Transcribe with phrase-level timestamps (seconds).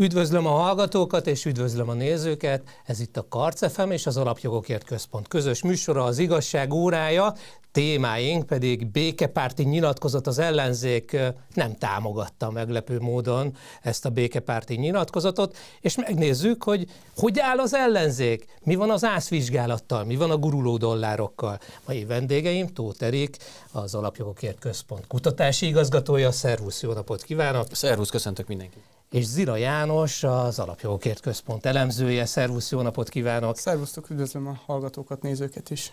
[0.00, 2.62] Üdvözlöm a hallgatókat és üdvözlöm a nézőket.
[2.86, 7.34] Ez itt a Karcefem és az Alapjogokért Központ közös műsora, az igazság órája.
[7.72, 11.16] Témáink pedig békepárti nyilatkozat az ellenzék
[11.54, 16.86] nem támogatta meglepő módon ezt a békepárti nyilatkozatot, és megnézzük, hogy
[17.16, 21.58] hogy áll az ellenzék, mi van az ászvizsgálattal, mi van a guruló dollárokkal.
[21.86, 23.36] Mai vendégeim Tóth Erik,
[23.72, 26.32] az Alapjogokért Központ kutatási igazgatója.
[26.32, 27.66] Szervusz, jó napot kívánok!
[27.70, 28.99] Szervusz, köszöntök mindenkit!
[29.10, 32.26] És Zira János, az Alapjogokért Központ elemzője.
[32.26, 33.56] Szervusz, jó napot kívánok!
[33.56, 35.92] Szervusztok, üdvözlöm a hallgatókat, nézőket is!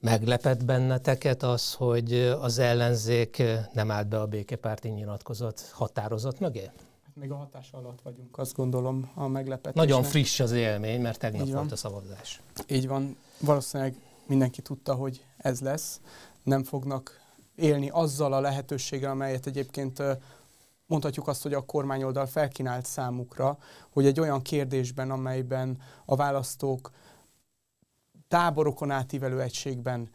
[0.00, 3.42] Meglepett benneteket az, hogy az ellenzék
[3.72, 6.64] nem állt be a békepárti nyilatkozat határozat mögé?
[7.04, 9.74] Hát még a hatás alatt vagyunk, azt gondolom a meglepetés.
[9.74, 12.40] Nagyon friss az élmény, mert tegnap volt a szavazás.
[12.68, 13.16] Így van.
[13.40, 13.94] Valószínűleg
[14.26, 16.00] mindenki tudta, hogy ez lesz.
[16.42, 17.20] Nem fognak
[17.56, 20.02] élni azzal a lehetőséggel, amelyet egyébként
[20.88, 23.58] mondhatjuk azt, hogy a kormányoldal felkínált számukra,
[23.90, 26.90] hogy egy olyan kérdésben, amelyben a választók
[28.28, 30.10] táborokon átívelő egységben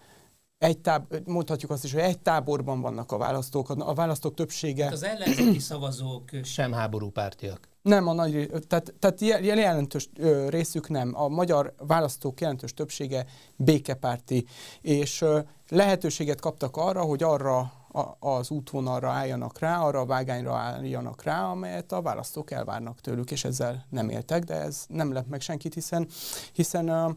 [0.63, 4.87] egy táb, mondhatjuk azt is, hogy egy táborban vannak a választók, a választók többsége...
[4.87, 7.67] Az ellenzéki szavazók sem háborúpártiak.
[7.81, 10.09] Nem, a nagy, tehát, tehát jelentős
[10.47, 11.11] részük nem.
[11.15, 14.45] A magyar választók jelentős többsége békepárti,
[14.81, 15.25] és
[15.69, 17.71] lehetőséget kaptak arra, hogy arra
[18.19, 23.43] az útvonalra álljanak rá, arra a vágányra álljanak rá, amelyet a választók elvárnak tőlük, és
[23.43, 26.07] ezzel nem éltek, de ez nem lep meg senkit, hiszen,
[26.53, 27.15] hiszen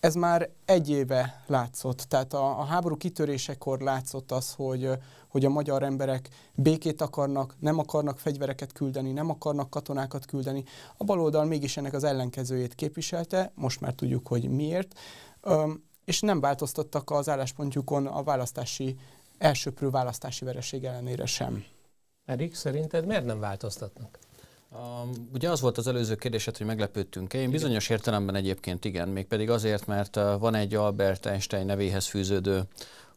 [0.00, 1.98] ez már egy éve látszott.
[1.98, 4.90] Tehát a, a háború kitörésekor látszott az, hogy,
[5.28, 10.64] hogy a magyar emberek békét akarnak, nem akarnak fegyvereket küldeni, nem akarnak katonákat küldeni.
[10.96, 14.98] A baloldal mégis ennek az ellenkezőjét képviselte, most már tudjuk, hogy miért,
[16.04, 18.96] és nem változtattak az álláspontjukon a választási
[19.38, 21.64] elsőprő választási vereség ellenére sem.
[22.24, 24.18] Erik, szerinted miért nem változtatnak?
[24.70, 27.38] Um, ugye az volt az előző kérdésed, hogy meglepődtünk-e.
[27.38, 32.62] Én bizonyos értelemben egyébként igen, mégpedig azért, mert uh, van egy Albert Einstein nevéhez fűződő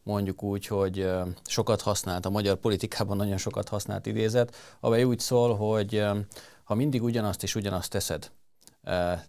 [0.02, 1.10] mondjuk úgy, hogy
[1.44, 6.04] sokat használt, a magyar politikában nagyon sokat használt idézet, amely úgy szól, hogy
[6.64, 8.30] ha mindig ugyanazt és ugyanazt teszed,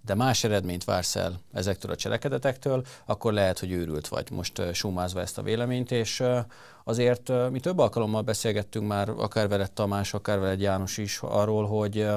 [0.02, 4.32] de más eredményt vársz el ezektől a cselekedetektől, akkor lehet, hogy őrült vagy.
[4.32, 6.24] Most sumázva ezt a véleményt, és
[6.84, 12.08] azért mi több alkalommal beszélgettünk már, akár veled Tamás, akár veled János is arról, hogy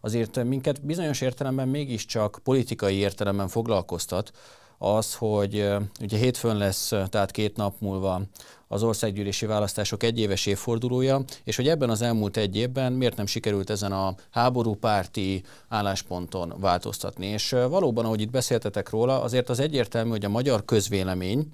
[0.00, 4.32] azért minket bizonyos értelemben mégiscsak politikai értelemben foglalkoztat,
[4.78, 5.66] az, hogy
[6.00, 8.20] ugye hétfőn lesz, tehát két nap múlva
[8.68, 13.70] az országgyűlési választások egyéves évfordulója, és hogy ebben az elmúlt egy évben miért nem sikerült
[13.70, 17.26] ezen a háborúpárti állásponton változtatni.
[17.26, 21.52] És valóban, ahogy itt beszéltetek róla, azért az egyértelmű, hogy a magyar közvélemény,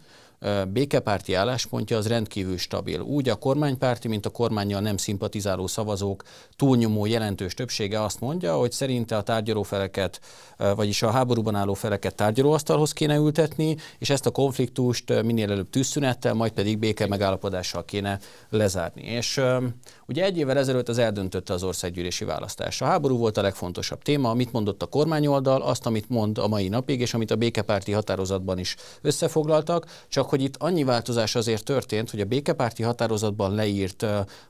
[0.73, 3.01] békepárti álláspontja az rendkívül stabil.
[3.01, 6.23] Úgy a kormánypárti, mint a kormányjal nem szimpatizáló szavazók
[6.57, 10.21] túlnyomó jelentős többsége azt mondja, hogy szerinte a tárgyalófeleket,
[10.77, 16.35] vagyis a háborúban álló feleket tárgyalóasztalhoz kéne ültetni, és ezt a konfliktust minél előbb tűzszünettel,
[16.35, 18.19] majd pedig béke megállapodással kéne
[18.51, 19.03] lezárni.
[19.03, 19.41] És
[20.11, 22.81] ugye egy évvel ezelőtt az eldöntötte az országgyűlési választás.
[22.81, 26.69] A háború volt a legfontosabb téma, amit mondott a kormányoldal, azt, amit mond a mai
[26.69, 32.11] napig, és amit a békepárti határozatban is összefoglaltak, csak hogy itt annyi változás azért történt,
[32.11, 34.07] hogy a békepárti határozatban leírt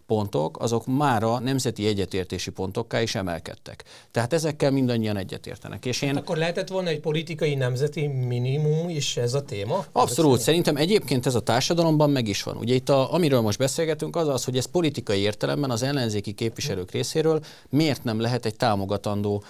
[0.07, 3.85] pontok, azok már a nemzeti egyetértési pontokká is emelkedtek.
[4.11, 5.87] Tehát ezekkel mindannyian egyetértenek.
[5.87, 6.09] És én...
[6.09, 9.85] Hát akkor lehetett volna egy politikai nemzeti minimum is ez a téma?
[9.93, 10.41] Abszolút.
[10.41, 12.57] Szerintem egyébként ez a társadalomban meg is van.
[12.57, 16.91] Ugye itt, a, amiről most beszélgetünk, az az, hogy ez politikai értelemben az ellenzéki képviselők
[16.91, 19.45] részéről miért nem lehet egy támogatandó,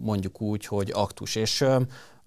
[0.00, 1.34] mondjuk úgy, hogy aktus.
[1.34, 1.64] És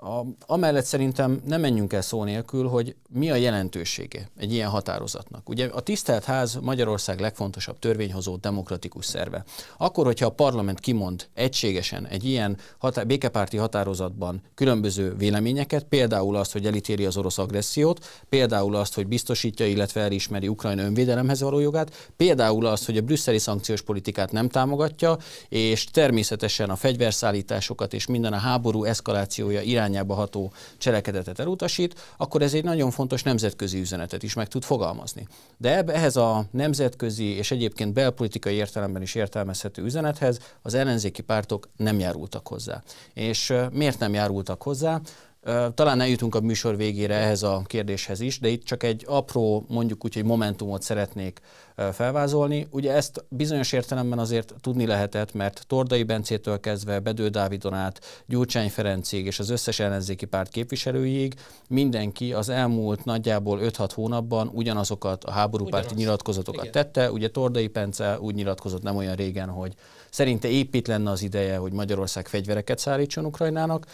[0.03, 5.49] a, amellett szerintem nem menjünk el szó nélkül, hogy mi a jelentősége egy ilyen határozatnak.
[5.49, 9.43] Ugye a tisztelt ház Magyarország legfontosabb törvényhozó demokratikus szerve.
[9.77, 16.51] Akkor, hogyha a parlament kimond egységesen egy ilyen határ, békepárti határozatban különböző véleményeket, például azt,
[16.51, 22.11] hogy elítéli az orosz agressziót, például azt, hogy biztosítja, illetve elismeri Ukrajna önvédelemhez való jogát,
[22.17, 25.17] például azt, hogy a brüsszeli szankciós politikát nem támogatja,
[25.49, 32.41] és természetesen a fegyverszállításokat és minden a háború eszkalációja irány irányába ható cselekedetet elutasít, akkor
[32.41, 35.27] ez egy nagyon fontos nemzetközi üzenetet is meg tud fogalmazni.
[35.57, 41.99] De ehhez a nemzetközi és egyébként belpolitikai értelemben is értelmezhető üzenethez az ellenzéki pártok nem
[41.99, 42.81] járultak hozzá.
[43.13, 45.01] És miért nem járultak hozzá?
[45.73, 50.05] Talán eljutunk a műsor végére ehhez a kérdéshez is, de itt csak egy apró, mondjuk
[50.05, 51.39] úgy, hogy momentumot szeretnék
[51.91, 52.67] felvázolni.
[52.69, 58.69] Ugye ezt bizonyos értelemben azért tudni lehetett, mert Tordai Bencétől kezdve Bedő Dávidon át, Gyurcsány
[58.69, 61.33] Ferencig és az összes ellenzéki párt képviselőig
[61.69, 66.03] mindenki az elmúlt nagyjából 5-6 hónapban ugyanazokat a háborúpárti Ugyanaz.
[66.03, 66.71] nyilatkozatokat Igen.
[66.71, 67.11] tette.
[67.11, 69.73] Ugye Tordai Pence úgy nyilatkozott nem olyan régen, hogy
[70.13, 73.85] Szerinte épít lenne az ideje, hogy Magyarország fegyvereket szállítson Ukrajnának.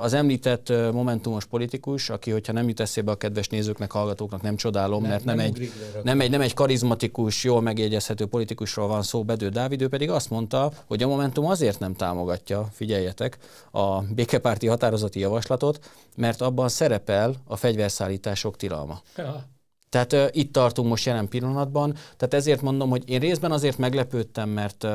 [0.00, 5.02] Az említett momentumos politikus, aki, hogyha nem jut eszébe a kedves nézőknek, hallgatóknak, nem csodálom,
[5.02, 5.72] nem, mert nem, nem, egy,
[6.02, 10.30] nem, egy, nem egy karizmatikus, jól megjegyezhető politikusról van szó, Bedő Dávid, ő pedig azt
[10.30, 13.38] mondta, hogy a Momentum azért nem támogatja, figyeljetek,
[13.70, 19.00] a békepárti határozati javaslatot, mert abban szerepel a fegyverszállítások tilalma.
[19.16, 19.44] Ja.
[19.90, 24.48] Tehát uh, itt tartunk most jelen pillanatban, tehát ezért mondom, hogy én részben azért meglepődtem,
[24.48, 24.90] mert uh,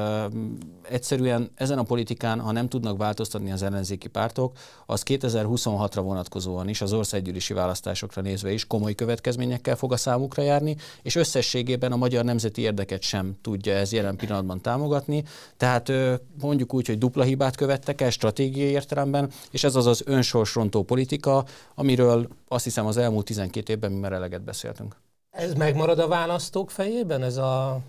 [0.89, 6.81] egyszerűen ezen a politikán, ha nem tudnak változtatni az ellenzéki pártok, az 2026-ra vonatkozóan is,
[6.81, 12.23] az országgyűlési választásokra nézve is komoly következményekkel fog a számukra járni, és összességében a magyar
[12.23, 15.23] nemzeti érdeket sem tudja ez jelen pillanatban támogatni.
[15.57, 20.03] Tehát uh, mondjuk úgy, hogy dupla hibát követtek el stratégiai értelemben, és ez az az
[20.05, 21.45] önsorsrontó politika,
[21.75, 24.95] amiről azt hiszem az elmúlt 12 évben mi már eleget beszéltünk.
[25.31, 27.79] Ez megmarad a választók fejében, ez a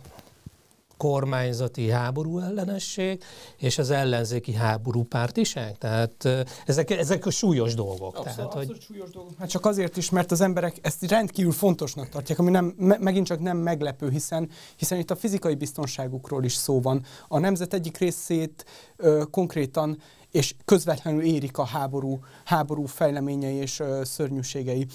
[0.97, 3.23] kormányzati háború ellenesség
[3.57, 5.79] és az ellenzéki háború pártiság?
[5.79, 6.29] Tehát
[6.67, 8.17] ezek, ezek a súlyos dolgok.
[8.17, 8.81] Abszolút, tehát, abszolút hogy...
[8.81, 9.33] súlyos dolgok.
[9.39, 13.27] Hát csak azért is, mert az emberek ezt rendkívül fontosnak tartják, ami nem, me, megint
[13.27, 17.05] csak nem meglepő, hiszen, hiszen itt a fizikai biztonságukról is szó van.
[17.29, 18.65] A nemzet egyik részét
[18.97, 19.99] ö, konkrétan
[20.31, 24.87] és közvetlenül érik a háború, háború fejleményei és szörnyűségei.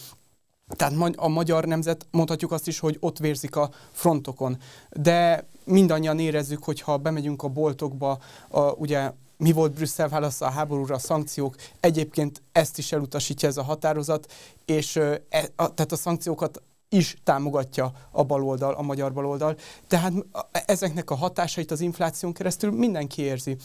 [0.75, 4.57] Tehát a magyar nemzet mondhatjuk azt is, hogy ott vérzik a frontokon.
[4.89, 8.19] De mindannyian érezzük, hogy ha bemegyünk a boltokba,
[8.49, 13.57] a, ugye mi volt Brüsszel válasza a háborúra, a szankciók, egyébként ezt is elutasítja ez
[13.57, 14.31] a határozat,
[14.65, 15.21] és e,
[15.55, 19.55] a, tehát a szankciókat is támogatja a baloldal, a magyar baloldal.
[19.87, 20.13] Tehát
[20.51, 23.57] ezeknek a hatásait az infláción keresztül mindenki érzi.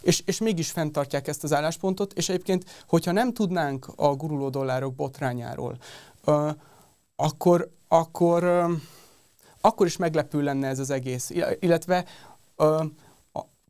[0.00, 4.94] És, és mégis fenntartják ezt az álláspontot, és egyébként, hogyha nem tudnánk a guruló dollárok
[4.94, 5.78] botrányáról,
[7.16, 8.66] akkor, akkor,
[9.60, 11.30] akkor is meglepő lenne ez az egész.
[11.60, 12.04] Illetve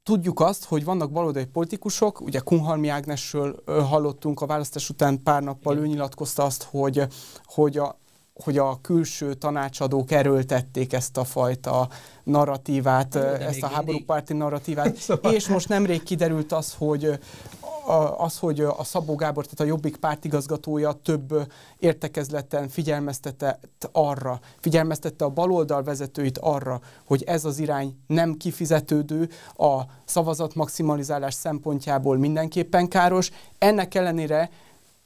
[0.03, 5.79] tudjuk azt, hogy vannak baloldali politikusok, ugye Kunhalmi Ágnesről hallottunk a választás után pár nappal,
[5.79, 7.06] ő nyilatkozta azt, hogy,
[7.44, 7.99] hogy a,
[8.44, 11.88] hogy a külső tanácsadók erőltették ezt a fajta
[12.23, 15.32] narratívát, De ezt a háborúpárti narratívát, szóval...
[15.32, 17.19] és most nemrég kiderült az, hogy
[18.17, 25.29] az, hogy a Szabó Gábor, tehát a Jobbik pártigazgatója több értekezleten figyelmeztetett arra, figyelmeztette a
[25.29, 33.31] baloldal vezetőit arra, hogy ez az irány nem kifizetődő, a szavazat maximalizálás szempontjából mindenképpen káros.
[33.58, 34.50] Ennek ellenére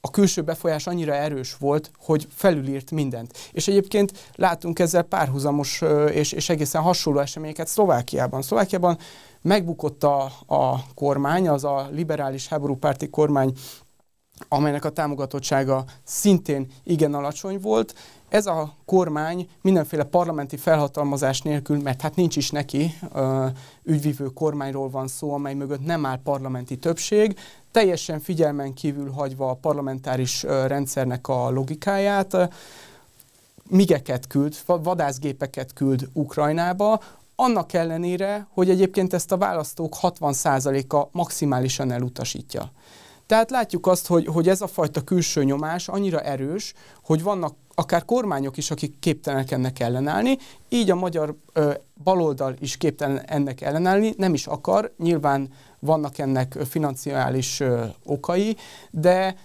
[0.07, 3.37] a külső befolyás annyira erős volt, hogy felülírt mindent.
[3.51, 8.41] És egyébként látunk ezzel párhuzamos és, és egészen hasonló eseményeket Szlovákiában.
[8.41, 8.97] Szlovákiában
[9.41, 13.53] megbukott a, a kormány, az a liberális háborúpárti kormány,
[14.47, 17.93] amelynek a támogatottsága szintén igen alacsony volt.
[18.33, 22.93] Ez a kormány mindenféle parlamenti felhatalmazás nélkül, mert hát nincs is neki,
[23.83, 27.39] ügyvívő kormányról van szó, amely mögött nem áll parlamenti többség,
[27.71, 32.37] teljesen figyelmen kívül hagyva a parlamentáris rendszernek a logikáját,
[33.69, 37.01] migeket küld, vadászgépeket küld Ukrajnába,
[37.35, 42.71] annak ellenére, hogy egyébként ezt a választók 60%-a maximálisan elutasítja.
[43.25, 46.73] Tehát látjuk azt, hogy, hogy ez a fajta külső nyomás annyira erős,
[47.03, 50.37] hogy vannak akár kormányok is, akik képtelenek ennek ellenállni,
[50.69, 51.71] így a magyar ö,
[52.03, 55.49] baloldal is képtelen ennek ellenállni, nem is akar, nyilván
[55.79, 58.57] vannak ennek financiális ö, okai,
[58.91, 59.35] de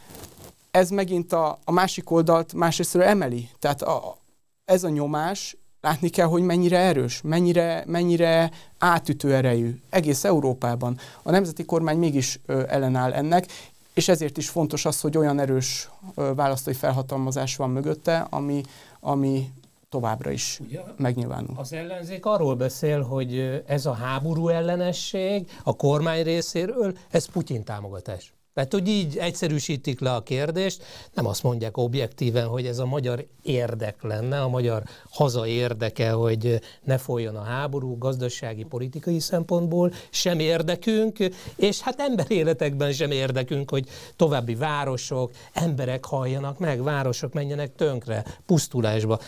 [0.71, 3.49] ez megint a, a másik oldalt másrésztről emeli.
[3.59, 4.17] Tehát a,
[4.65, 10.99] ez a nyomás látni kell, hogy mennyire erős, mennyire, mennyire átütő erejű egész Európában.
[11.23, 13.47] A nemzeti kormány mégis ö, ellenáll ennek,
[13.95, 18.63] és ezért is fontos az, hogy olyan erős ö, választói felhatalmazás van mögötte, ami,
[19.01, 19.53] ami
[19.89, 21.55] továbbra is Ugye, megnyilvánul.
[21.57, 28.33] Az ellenzék arról beszél, hogy ez a háború ellenesség a kormány részéről, ez Putyin támogatás.
[28.59, 30.85] Tehát, hogy így egyszerűsítik le a kérdést,
[31.15, 36.61] nem azt mondják objektíven, hogy ez a magyar érdek lenne, a magyar haza érdeke, hogy
[36.85, 41.19] ne folyjon a háború gazdasági, politikai szempontból, sem érdekünk,
[41.57, 49.19] és hát emberéletekben sem érdekünk, hogy további városok, emberek halljanak meg, városok menjenek tönkre, pusztulásba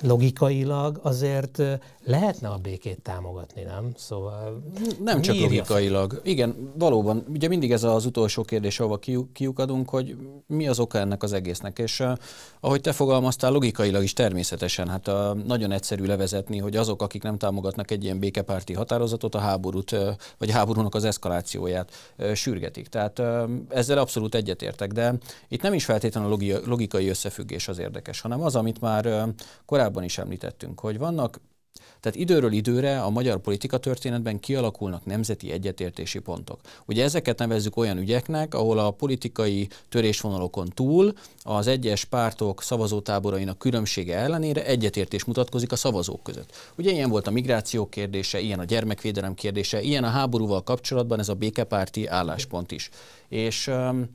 [0.00, 1.62] logikailag azért
[2.04, 3.92] lehetne a békét támogatni, nem?
[3.96, 4.62] Szóval
[5.04, 6.20] nem csak logikailag.
[6.24, 7.24] Igen, valóban.
[7.28, 8.98] Ugye mindig ez az utolsó kérdés, ahova
[9.32, 11.78] kiukadunk, hogy mi az oka ennek az egésznek.
[11.78, 12.02] És
[12.60, 17.38] ahogy te fogalmaztál, logikailag is természetesen, hát uh, nagyon egyszerű levezetni, hogy azok, akik nem
[17.38, 19.96] támogatnak egy ilyen békepárti határozatot, a háborút,
[20.38, 21.90] vagy a háborúnak az eszkalációját
[22.34, 22.86] sürgetik.
[22.88, 23.22] Tehát
[23.68, 25.14] ezzel abszolút egyetértek, de
[25.48, 29.34] itt nem is feltétlenül a logikai összefüggés az érdekes, hanem az, amit már
[29.72, 31.40] korábban is említettünk, hogy vannak
[32.00, 36.60] tehát időről időre a magyar politika történetben kialakulnak nemzeti egyetértési pontok.
[36.86, 41.12] Ugye ezeket nevezzük olyan ügyeknek, ahol a politikai törésvonalokon túl
[41.42, 46.52] az egyes pártok szavazótáborainak különbsége ellenére egyetértés mutatkozik a szavazók között.
[46.76, 51.28] Ugye ilyen volt a migráció kérdése, ilyen a gyermekvédelem kérdése, ilyen a háborúval kapcsolatban ez
[51.28, 52.90] a békepárti álláspont is.
[53.28, 54.10] És um,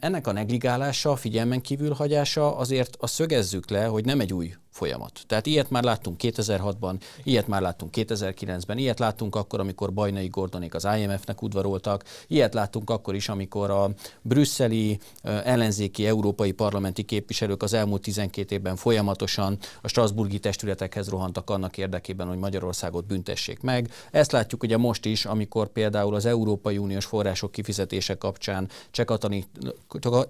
[0.00, 5.20] ennek a negligálása, figyelmen kívül hagyása azért a szögezzük le, hogy nem egy új folyamat.
[5.26, 10.74] Tehát ilyet már láttunk 2006-ban, ilyet már láttunk 2009-ben, ilyet láttunk akkor, amikor Bajnai Gordonék
[10.74, 13.90] az IMF-nek udvaroltak, ilyet láttunk akkor is, amikor a
[14.22, 21.78] brüsszeli ellenzéki európai parlamenti képviselők az elmúlt 12 évben folyamatosan a Strasburgi testületekhez rohantak annak
[21.78, 23.90] érdekében, hogy Magyarországot büntessék meg.
[24.10, 29.44] Ezt látjuk ugye most is, amikor például az Európai Uniós források kifizetése kapcsán Cseh, Katalin,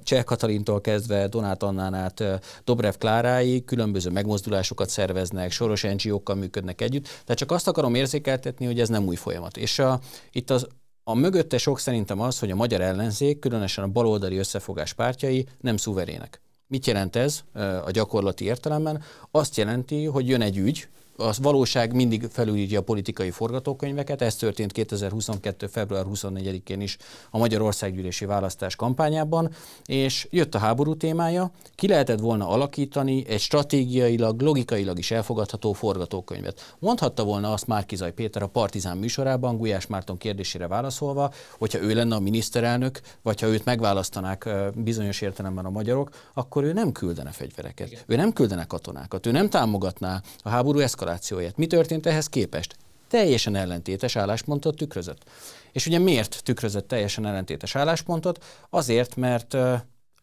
[0.02, 2.24] Cseh Katalintól kezdve Donát Annán át
[2.64, 8.66] Dobrev Kláráig különböző megmozdulásokat mozdulásokat szerveznek, soros NGO-kkal működnek együtt, tehát csak azt akarom érzékeltetni,
[8.66, 9.56] hogy ez nem új folyamat.
[9.56, 10.00] És a,
[10.32, 10.66] itt az,
[11.04, 15.76] a mögötte sok szerintem az, hogy a magyar ellenzék, különösen a baloldali összefogás pártjai nem
[15.76, 16.40] szuverének.
[16.66, 17.40] Mit jelent ez
[17.84, 19.02] a gyakorlati értelemben?
[19.30, 20.88] Azt jelenti, hogy jön egy ügy,
[21.20, 25.66] a valóság mindig felülírja a politikai forgatókönyveket, ez történt 2022.
[25.66, 26.96] február 24-én is
[27.30, 29.50] a Magyarországgyűlési választás kampányában,
[29.86, 36.76] és jött a háború témája, ki lehetett volna alakítani egy stratégiailag, logikailag is elfogadható forgatókönyvet.
[36.78, 42.14] Mondhatta volna azt Márkizaj Péter a Partizán műsorában, Gulyás Márton kérdésére válaszolva, hogyha ő lenne
[42.14, 47.86] a miniszterelnök, vagy ha őt megválasztanák bizonyos értelemben a magyarok, akkor ő nem küldene fegyvereket,
[47.86, 48.02] Igen.
[48.06, 51.56] ő nem küldene katonákat, ő nem támogatná a háború eszkalációját, eskalációját.
[51.56, 52.76] Mi történt ehhez képest?
[53.08, 55.24] Teljesen ellentétes álláspontot tükrözött.
[55.72, 58.44] És ugye miért tükrözött teljesen ellentétes álláspontot?
[58.70, 59.56] Azért, mert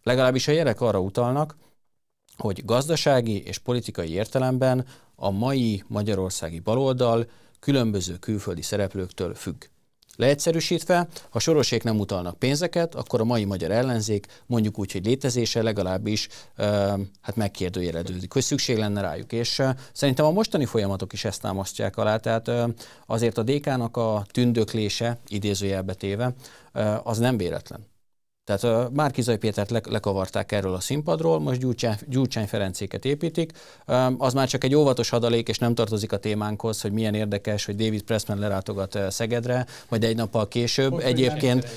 [0.04, 1.56] legalábbis a jelek arra utalnak,
[2.38, 9.64] hogy gazdasági és politikai értelemben a mai magyarországi baloldal különböző külföldi szereplőktől függ.
[10.16, 15.62] Leegyszerűsítve, ha sorosék nem utalnak pénzeket, akkor a mai magyar ellenzék mondjuk úgy, hogy létezése
[15.62, 16.28] legalábbis
[17.22, 19.32] hát megkérdőjeleződik, hogy szükség lenne rájuk.
[19.32, 19.62] És
[19.94, 22.52] szerintem a mostani folyamatok is ezt támasztják alá, tehát
[23.06, 26.34] azért a DK-nak a tündöklése, idézőjelbe téve,
[26.74, 27.95] uh, az nem véletlen.
[28.46, 33.52] Tehát uh, Márkizai Pétert le, lekavarták erről a színpadról, most Gyurcsány, Gyurcsány Ferencéket építik.
[34.18, 37.76] Az már csak egy óvatos adalék, és nem tartozik a témánkhoz, hogy milyen érdekes, hogy
[37.76, 40.92] David Pressman lerátogat Szegedre, majd egy nappal később.
[40.92, 41.68] Most egyébként,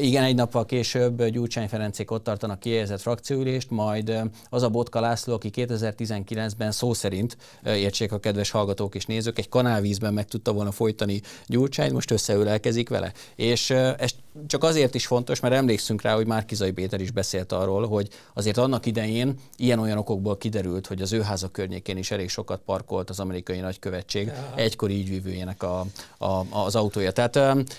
[0.00, 5.34] igen, egy nappal később Gyurcsány Ferencék ott tartanak kijelzett frakcióülést, majd az a Botka László,
[5.34, 10.70] aki 2019-ben szó szerint, értsék a kedves hallgatók és nézők, egy kanálvízben meg tudta volna
[10.70, 13.12] folytani Gyurcsányt, most összeülelkezik vele.
[13.36, 14.10] És uh, ez
[14.46, 18.08] csak azért is fontos, mert emlékszünk rá, hogy már Kizai Péter is beszélt arról, hogy
[18.34, 23.10] azért annak idején ilyen-olyan okokból kiderült, hogy az ő háza környékén is elég sokat parkolt
[23.10, 24.52] az amerikai nagykövetség ja.
[24.54, 25.86] egykori ígyvívőjének a,
[26.18, 27.10] a, az autója.
[27.12, 27.36] Tehát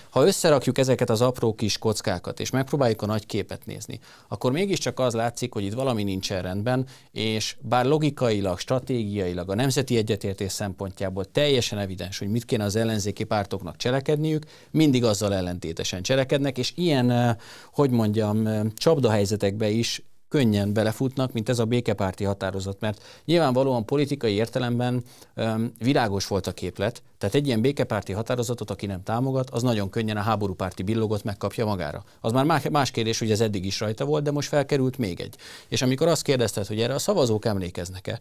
[0.10, 5.00] ha összerakjuk ezeket az apró kis kockákat, és megpróbáljuk a nagy képet nézni, akkor mégiscsak
[5.00, 11.31] az látszik, hogy itt valami nincsen rendben, és bár logikailag, stratégiailag, a nemzeti egyetértés szempontjából
[11.31, 17.38] teljesen evidens, hogy mit kéne az ellenzéki pártoknak cselekedniük, mindig azzal ellentétesen cselekednek, és ilyen,
[17.71, 25.03] hogy mondjam, csapdahelyzetekbe is könnyen belefutnak, mint ez a békepárti határozat, mert nyilvánvalóan politikai értelemben
[25.35, 29.89] um, világos volt a képlet, tehát egy ilyen békepárti határozatot, aki nem támogat, az nagyon
[29.89, 32.03] könnyen a háborúpárti billogot megkapja magára.
[32.21, 35.35] Az már más kérdés, hogy ez eddig is rajta volt, de most felkerült még egy.
[35.67, 38.19] És amikor azt kérdezted, hogy erre a szavazók emlékeznek-e,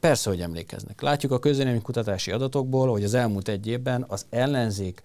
[0.00, 1.00] persze, hogy emlékeznek.
[1.00, 5.02] Látjuk a közvélemény kutatási adatokból, hogy az elmúlt egy évben az ellenzék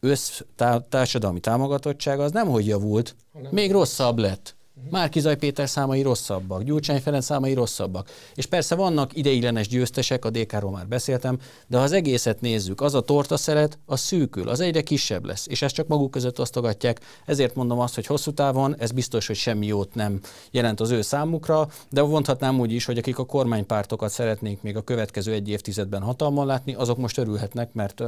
[0.00, 0.40] össz
[0.88, 3.16] társadalmi támogatottsága az nem hogy javult,
[3.50, 4.55] még rosszabb lett.
[4.90, 8.10] Márkizaj Péter számai rosszabbak, Gyurcsány Ferenc számai rosszabbak.
[8.34, 12.94] És persze vannak ideiglenes győztesek, a DK-ról már beszéltem, de ha az egészet nézzük, az
[12.94, 17.00] a tortaszeret, az szűkül, az egyre kisebb lesz, és ezt csak maguk között osztogatják.
[17.24, 21.02] Ezért mondom azt, hogy hosszú távon ez biztos, hogy semmi jót nem jelent az ő
[21.02, 26.02] számukra, de mondhatnám úgy is, hogy akik a kormánypártokat szeretnék még a következő egy évtizedben
[26.02, 28.02] hatalmon látni, azok most örülhetnek, mert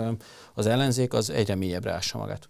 [0.55, 2.49] az ellenzék az egyre mélyebbre ássa magát.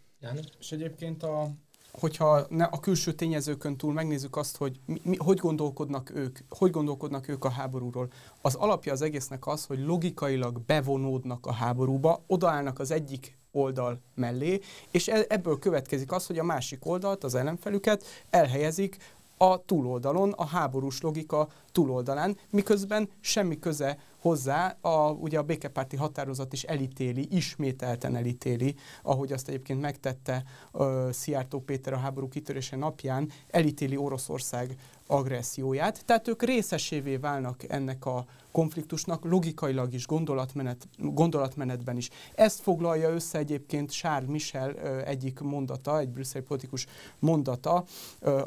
[0.59, 1.51] És egyébként a,
[2.00, 6.71] hogyha ne, a külső tényezőkön túl megnézzük azt, hogy mi, mi, hogy gondolkodnak ők, hogy
[6.71, 8.09] gondolkodnak ők a háborúról,
[8.40, 14.61] az alapja az egésznek az, hogy logikailag bevonódnak a háborúba, odaállnak az egyik oldal mellé,
[14.90, 18.97] és e, ebből következik az, hogy a másik oldalt, az ellenfelüket elhelyezik
[19.37, 26.53] a túloldalon, a háborús logika túloldalán, miközben semmi köze hozzá, a, ugye a békepárti határozat
[26.53, 33.31] is elítéli, ismételten elítéli, ahogy azt egyébként megtette uh, Szijjártó Péter a háború kitörése napján,
[33.51, 36.05] elítéli Oroszország agresszióját.
[36.05, 42.11] Tehát ők részesévé válnak ennek a konfliktusnak logikailag is, gondolatmenet, gondolatmenetben is.
[42.35, 46.87] Ezt foglalja össze egyébként Charles Michel egyik mondata, egy brüsszeli politikus
[47.19, 47.85] mondata,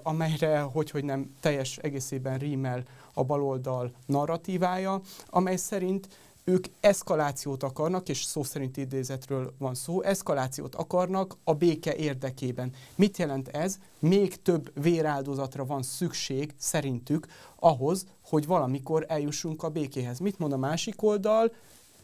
[0.03, 6.07] amelyre, hogy, hogy nem teljes egészében rímel a baloldal narratívája, amely szerint
[6.43, 12.73] ők eszkalációt akarnak, és szó szerint idézetről van szó, eszkalációt akarnak a béke érdekében.
[12.95, 13.79] Mit jelent ez?
[13.99, 20.19] Még több véráldozatra van szükség szerintük ahhoz, hogy valamikor eljussunk a békéhez.
[20.19, 21.51] Mit mond a másik oldal?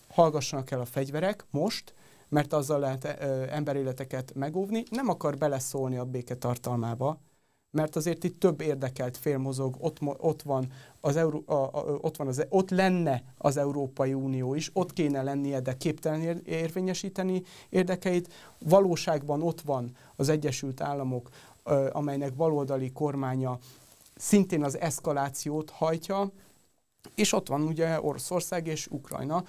[0.08, 1.94] Hallgassanak el a fegyverek most,
[2.30, 3.06] mert azzal lehet
[3.52, 7.20] emberéleteket megóvni, nem akar beleszólni a béke tartalmába,
[7.72, 10.72] mert azért itt több érdekelt fél mozog, ott, ott van
[11.02, 15.24] az Euró, a, a, ott, van az, ott lenne az Európai Unió is, ott kéne
[15.24, 18.34] lennie, de képtelen ér, érvényesíteni érdekeit.
[18.60, 21.30] Valóságban ott van az Egyesült Államok,
[21.92, 23.60] amelynek baloldali kormánya
[24.16, 26.32] szintén az eszkalációt hajtja,
[27.16, 29.44] és ott van ugye Oroszország és Ukrajna.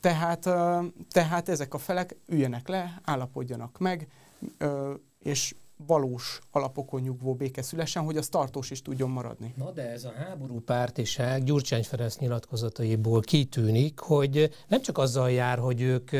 [0.00, 0.40] Tehát,
[1.10, 4.08] tehát ezek a felek üljenek le, állapodjanak meg,
[5.22, 5.54] és
[5.86, 9.54] valós alapokon nyugvó béke szülessen, hogy az tartós is tudjon maradni.
[9.56, 15.58] Na de ez a háború pártiság Gyurcsány Ferenc nyilatkozataiból kitűnik, hogy nem csak azzal jár,
[15.58, 16.10] hogy ők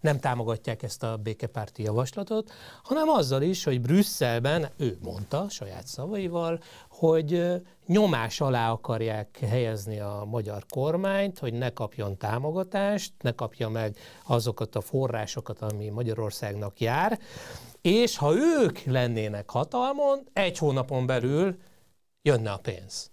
[0.00, 2.50] nem támogatják ezt a békepárti javaslatot,
[2.82, 10.26] hanem azzal is, hogy Brüsszelben, ő mondta saját szavaival, hogy nyomás alá akarják helyezni a
[10.30, 13.96] magyar kormányt, hogy ne kapjon támogatást, ne kapja meg
[14.26, 17.18] azokat a forrásokat, ami Magyarországnak jár,
[17.86, 21.56] és ha ők lennének hatalmon, egy hónapon belül
[22.22, 23.10] jönne a pénz.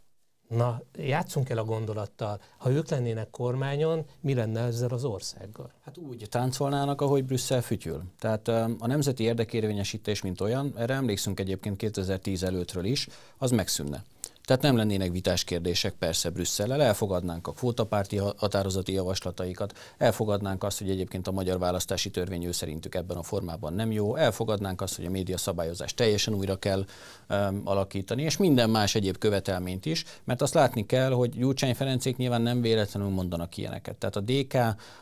[0.48, 2.42] Na, játszunk el a gondolattal.
[2.58, 5.72] Ha ők lennének kormányon, mi lenne ezzel az országgal?
[5.82, 8.03] Hát úgy táncolnának, ahogy Brüsszel fütyül.
[8.20, 14.03] Tehát a nemzeti érdekérvényesítés, mint olyan, erre emlékszünk egyébként 2010 előttről is, az megszűnne.
[14.45, 20.89] Tehát nem lennének vitás kérdések persze Brüsszellel, elfogadnánk a kvótapárti határozati javaslataikat, elfogadnánk azt, hogy
[20.89, 25.05] egyébként a magyar választási törvény ő szerintük ebben a formában nem jó, elfogadnánk azt, hogy
[25.05, 26.85] a média szabályozást teljesen újra kell
[27.29, 32.18] um, alakítani, és minden más egyéb követelményt is, mert azt látni kell, hogy Gyurcsány Ferencék
[32.18, 33.96] nyilván nem véletlenül mondanak ilyeneket.
[33.96, 34.53] Tehát a DK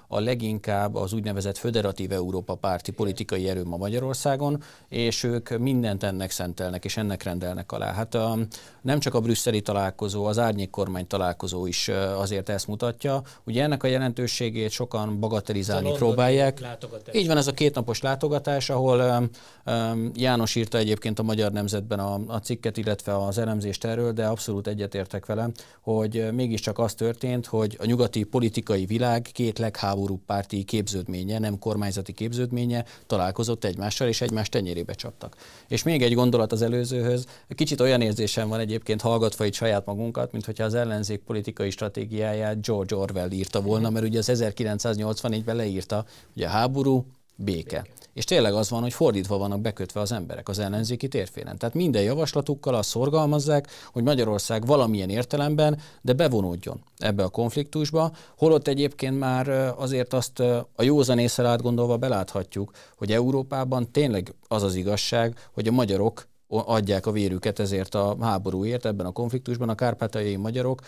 [0.07, 6.31] a leginkább az úgynevezett Föderatív Európa párti politikai erő ma Magyarországon, és ők mindent ennek
[6.31, 7.93] szentelnek, és ennek rendelnek alá.
[7.93, 8.47] Hát um,
[8.81, 13.21] nem csak a brüsszeli találkozó, az árnyék kormány találkozó is azért ezt mutatja.
[13.43, 16.59] Ugye ennek a jelentőségét sokan bagatelizálni próbálják.
[16.59, 17.15] Látogatás.
[17.15, 19.29] Így van ez a kétnapos látogatás, ahol
[19.65, 24.25] um, János írta egyébként a Magyar Nemzetben a, a cikket, illetve az elemzést erről, de
[24.25, 25.49] abszolút egyetértek vele,
[25.81, 32.13] hogy mégiscsak az történt, hogy a nyugati politikai világ két legháborúbb párti képződménye, nem kormányzati
[32.13, 35.35] képződménye találkozott egymással, és egymás tenyérébe csaptak.
[35.67, 40.31] És még egy gondolat az előzőhöz, kicsit olyan érzésem van egyébként, hallgatva itt saját magunkat,
[40.31, 46.05] mint hogyha az ellenzék politikai stratégiáját George Orwell írta volna, mert ugye az 1984-ben leírta,
[46.33, 47.05] hogy a háború
[47.35, 47.85] béke.
[48.13, 51.57] És tényleg az van, hogy fordítva vannak bekötve az emberek az ellenzéki térfélen.
[51.57, 58.67] Tehát minden javaslatukkal azt szorgalmazzák, hogy Magyarország valamilyen értelemben, de bevonódjon ebbe a konfliktusba, holott
[58.67, 60.39] egyébként már azért azt
[60.75, 67.05] a józan észre átgondolva beláthatjuk, hogy Európában tényleg az az igazság, hogy a magyarok adják
[67.05, 69.69] a vérüket ezért a háborúért ebben a konfliktusban.
[69.69, 70.81] A kárpátaljai magyarok,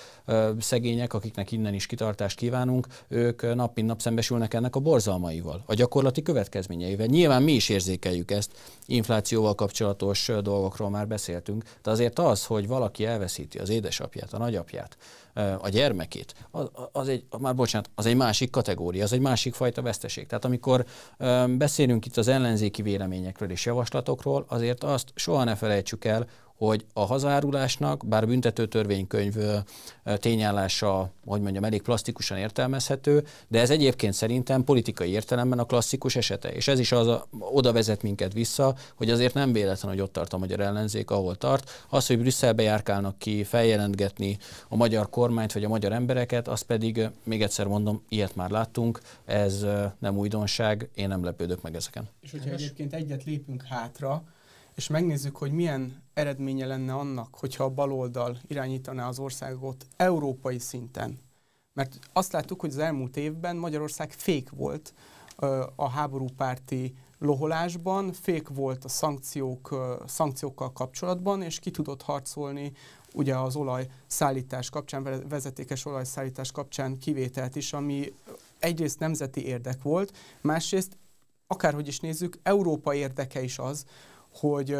[0.59, 5.73] szegények, akiknek innen is kitartást kívánunk, ők nap mint nap szembesülnek ennek a borzalmaival, a
[5.73, 7.05] gyakorlati következményeivel.
[7.05, 8.51] Nyilván mi is érzékeljük ezt,
[8.85, 14.97] inflációval kapcsolatos dolgokról már beszéltünk, de azért az, hogy valaki elveszíti az édesapját, a nagyapját,
[15.59, 16.47] a gyermekét,
[16.91, 20.27] az, egy, már bocsánat, az egy másik kategória, az egy másik fajta veszteség.
[20.27, 20.85] Tehát amikor
[21.57, 27.05] beszélünk itt az ellenzéki véleményekről és javaslatokról, azért azt soha ne felejtsük el, hogy a
[27.05, 29.35] hazárulásnak, bár büntető törvénykönyv
[30.03, 36.51] tényállása, hogy mondjam, elég plastikusan értelmezhető, de ez egyébként szerintem politikai értelemben a klasszikus esete.
[36.51, 40.13] És ez is az a, oda vezet minket vissza, hogy azért nem véletlen, hogy ott
[40.13, 41.85] tart a magyar ellenzék, ahol tart.
[41.89, 44.37] Az, hogy Brüsszelbe járkálnak ki, feljelentgetni
[44.67, 48.99] a magyar kormányt vagy a magyar embereket, az pedig, még egyszer mondom, ilyet már láttunk,
[49.25, 49.65] ez
[49.99, 52.09] nem újdonság, én nem lepődök meg ezeken.
[52.21, 54.23] És hogyha egyébként egyet lépünk hátra,
[54.75, 61.19] és megnézzük, hogy milyen eredménye lenne annak, hogyha a baloldal irányítaná az országot európai szinten.
[61.73, 64.93] Mert azt láttuk, hogy az elmúlt évben Magyarország fék volt
[65.75, 69.75] a háborúpárti loholásban, fék volt a szankciók,
[70.07, 72.71] szankciókkal kapcsolatban, és ki tudott harcolni
[73.13, 78.13] ugye az olajszállítás kapcsán, vezetékes olajszállítás kapcsán kivételt is, ami
[78.59, 80.97] egyrészt nemzeti érdek volt, másrészt
[81.47, 83.85] akárhogy is nézzük, Európa érdeke is az,
[84.33, 84.77] hogy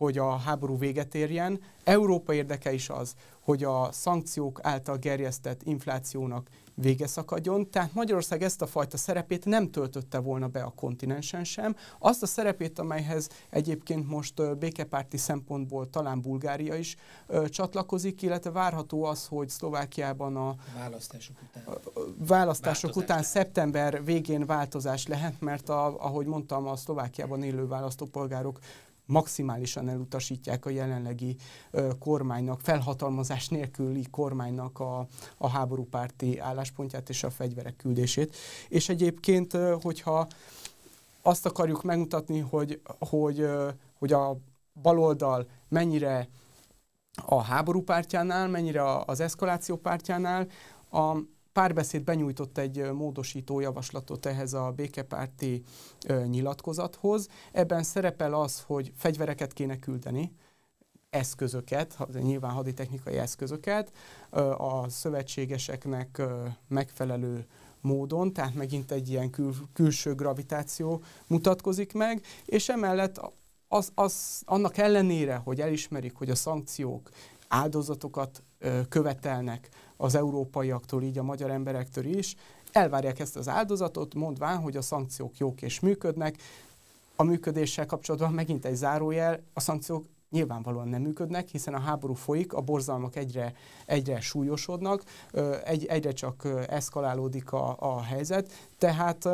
[0.00, 1.60] hogy a háború véget érjen.
[1.84, 7.70] Európa érdeke is az, hogy a szankciók által gerjesztett inflációnak vége szakadjon.
[7.70, 11.76] Tehát Magyarország ezt a fajta szerepét nem töltötte volna be a kontinensen sem.
[11.98, 19.04] Azt a szerepét, amelyhez egyébként most békepárti szempontból talán Bulgária is ö, csatlakozik, illetve várható
[19.04, 25.86] az, hogy Szlovákiában a választások után, a, választások után szeptember végén változás lehet, mert a,
[25.86, 28.58] ahogy mondtam, a Szlovákiában élő választópolgárok
[29.10, 31.36] maximálisan elutasítják a jelenlegi
[31.70, 38.36] ö, kormánynak, felhatalmazás nélküli kormánynak a, a háborúpárti álláspontját és a fegyverek küldését.
[38.68, 40.26] És egyébként, ö, hogyha
[41.22, 43.68] azt akarjuk megmutatni, hogy, hogy, ö,
[43.98, 44.36] hogy a
[44.82, 46.28] baloldal mennyire
[47.26, 50.46] a háború pártjánál, mennyire az eszkaláció pártjánál,
[50.90, 51.16] a
[51.52, 55.62] párbeszéd benyújtott egy módosító javaslatot ehhez a békepárti
[56.26, 57.28] nyilatkozathoz.
[57.52, 60.32] Ebben szerepel az, hogy fegyvereket kéne küldeni,
[61.10, 63.92] eszközöket, nyilván haditechnikai eszközöket
[64.56, 66.22] a szövetségeseknek
[66.68, 67.46] megfelelő
[67.80, 73.20] módon, tehát megint egy ilyen kül, külső gravitáció mutatkozik meg, és emellett
[73.68, 77.10] az, az, annak ellenére, hogy elismerik, hogy a szankciók
[77.48, 78.42] áldozatokat
[78.88, 79.68] követelnek
[80.00, 82.36] az európaiaktól, így a magyar emberektől is,
[82.72, 86.36] elvárják ezt az áldozatot, mondván, hogy a szankciók jók és működnek.
[87.16, 92.52] A működéssel kapcsolatban megint egy zárójel, a szankciók nyilvánvalóan nem működnek, hiszen a háború folyik,
[92.52, 93.54] a borzalmak egyre,
[93.86, 95.02] egyre súlyosodnak,
[95.64, 99.28] egy, egyre csak eszkalálódik a, a helyzet, tehát,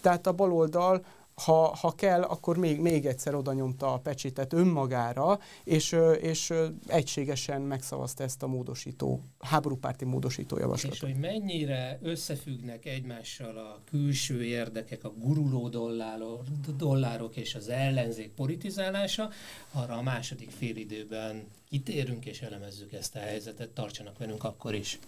[0.00, 1.04] tehát a baloldal
[1.44, 6.52] ha, ha kell, akkor még, még egyszer oda nyomta a pecsétet önmagára, és, és
[6.86, 10.96] egységesen megszavazta ezt a módosító, háborúpárti módosító javaslatot.
[10.96, 16.42] És hogy mennyire összefüggnek egymással a külső érdekek, a guruló dollárok,
[16.76, 19.30] dollárok és az ellenzék politizálása,
[19.72, 24.98] arra a második félidőben kitérünk és elemezzük ezt a helyzetet, tartsanak velünk akkor is.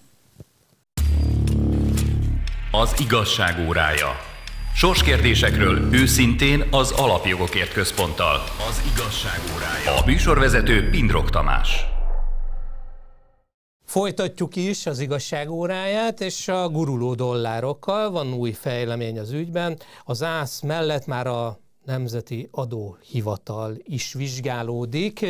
[2.71, 4.41] Az igazság órája
[4.75, 8.37] Sorskérdésekről őszintén az Alapjogokért Központtal.
[8.69, 10.01] Az igazság órája.
[10.01, 11.87] A műsorvezető Pindrok Tamás.
[13.85, 19.79] Folytatjuk is az igazság óráját, és a guruló dollárokkal van új fejlemény az ügyben.
[20.05, 25.27] Az ÁSZ mellett már a Nemzeti Adóhivatal is vizsgálódik,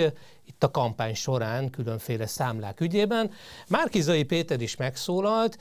[0.62, 3.30] a kampány során különféle számlák ügyében.
[3.68, 5.58] Márkizai Péter is megszólalt,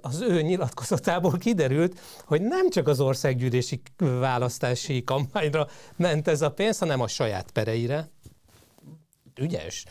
[0.00, 6.78] az ő nyilatkozatából kiderült, hogy nem csak az országgyűlési választási kampányra ment ez a pénz,
[6.78, 8.08] hanem a saját pereire.
[9.40, 9.84] Ügyes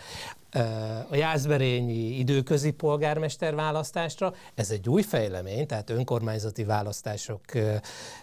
[1.10, 4.33] a Jászberényi időközi polgármester választásra.
[4.55, 7.41] Ez egy új fejlemény, tehát önkormányzati választások,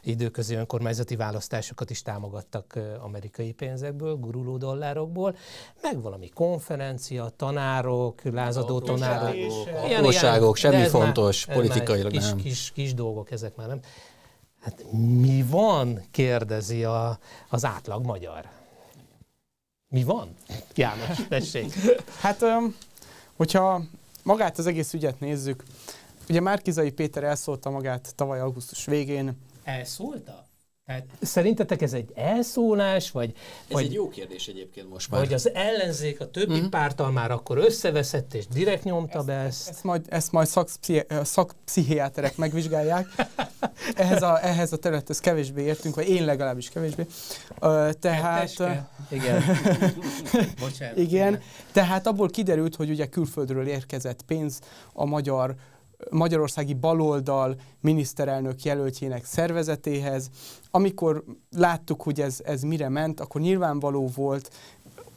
[0.02, 5.37] időközi önkormányzati választásokat is támogattak amerikai pénzekből, guruló dollárokból,
[5.82, 9.34] meg valami konferencia, tanárok, lázadó tanárok.
[9.88, 12.37] Hatóságok, semmi fontos, politikailag kis, nem.
[12.37, 13.80] Kis, kis dolgok, ezek már nem.
[14.60, 18.48] Hát mi van, kérdezi a, az átlag magyar.
[19.88, 20.35] Mi van?
[20.75, 21.73] János, tessék.
[22.20, 22.44] hát,
[23.37, 23.83] hogyha
[24.23, 25.64] magát az egész ügyet nézzük,
[26.29, 29.37] ugye Márkizai Péter elszólta magát tavaly augusztus végén.
[29.64, 30.44] Elszólta?
[30.87, 33.33] Hát szerintetek ez egy elszólás, vagy...
[33.68, 35.20] Ez vagy, egy jó kérdés egyébként most már.
[35.20, 36.66] Vagy az ellenzék a többi mm.
[36.66, 39.68] pártal már akkor összeveszett, és direkt nyomta ezt, be ezt?
[39.68, 40.49] Ezt majd, ezt majd
[41.23, 43.07] szakpszichiáterek megvizsgálják.
[43.94, 47.07] Ehhez a, ehhez a területhez kevésbé értünk, vagy én legalábbis kevésbé.
[47.61, 48.62] Uh, tehát...
[49.11, 49.42] Igen.
[50.61, 50.97] Bocsánat.
[50.97, 51.40] Igen.
[51.73, 54.61] Tehát abból kiderült, hogy ugye külföldről érkezett pénz
[54.92, 55.55] a magyar
[56.11, 60.30] magyarországi baloldal miniszterelnök jelöltjének szervezetéhez.
[60.70, 61.24] Amikor
[61.57, 64.50] láttuk, hogy ez, ez mire ment, akkor nyilvánvaló volt,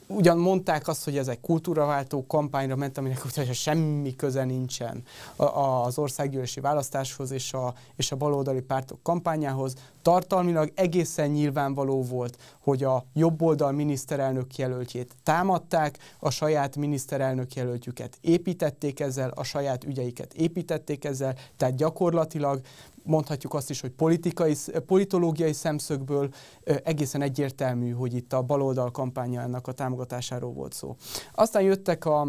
[0.08, 5.02] ugyan mondták azt, hogy ez egy kultúraváltó kampányra ment, aminek utána semmi köze nincsen
[5.36, 9.74] az országgyűlési választáshoz és a, és a baloldali pártok kampányához.
[10.02, 19.00] Tartalmilag egészen nyilvánvaló volt, hogy a jobboldal miniszterelnök jelöltjét támadták, a saját miniszterelnök jelöltjüket építették
[19.00, 22.60] ezzel, a saját ügyeiket építették ezzel, tehát gyakorlatilag
[23.08, 26.28] mondhatjuk azt is, hogy politikai, politológiai szemszögből
[26.84, 30.96] egészen egyértelmű, hogy itt a baloldal kampánya ennek a támogatásáról volt szó.
[31.34, 32.28] Aztán jöttek a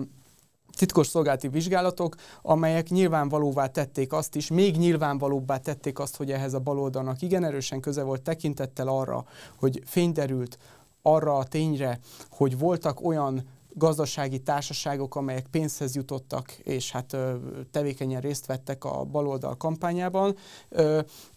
[0.77, 6.59] titkos szolgálati vizsgálatok, amelyek nyilvánvalóvá tették azt is, még nyilvánvalóbbá tették azt, hogy ehhez a
[6.59, 10.57] baloldalnak igen erősen köze volt tekintettel arra, hogy fényderült
[11.01, 17.17] arra a tényre, hogy voltak olyan gazdasági társaságok, amelyek pénzhez jutottak, és hát
[17.71, 20.35] tevékenyen részt vettek a baloldal kampányában,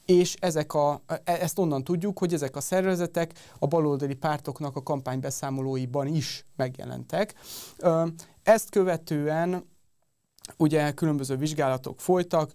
[0.05, 4.83] és ezek a, e, ezt onnan tudjuk, hogy ezek a szervezetek a baloldali pártoknak a
[4.83, 7.35] kampánybeszámolóiban is megjelentek.
[8.43, 9.71] Ezt követően
[10.57, 12.51] ugye különböző vizsgálatok folytak,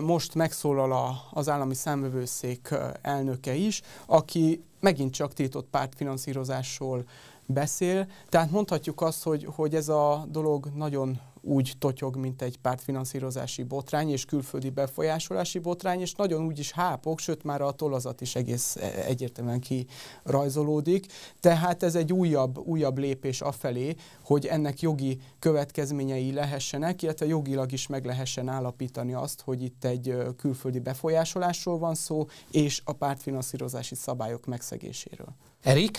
[0.00, 7.04] most megszólal az állami számvevőszék elnöke is, aki megint csak tiltott pártfinanszírozásról
[7.46, 8.06] beszél.
[8.28, 14.10] Tehát mondhatjuk azt, hogy, hogy ez a dolog nagyon úgy totyog, mint egy pártfinanszírozási botrány
[14.10, 18.76] és külföldi befolyásolási botrány, és nagyon úgy is hápok, sőt már a tolazat is egész
[18.76, 21.06] e, egyértelműen kirajzolódik.
[21.40, 27.86] Tehát ez egy újabb, újabb lépés afelé, hogy ennek jogi következményei lehessenek, illetve jogilag is
[27.86, 34.46] meg lehessen állapítani azt, hogy itt egy külföldi befolyásolásról van szó, és a pártfinanszírozási szabályok
[34.46, 35.28] megszegéséről.
[35.62, 35.98] Erik?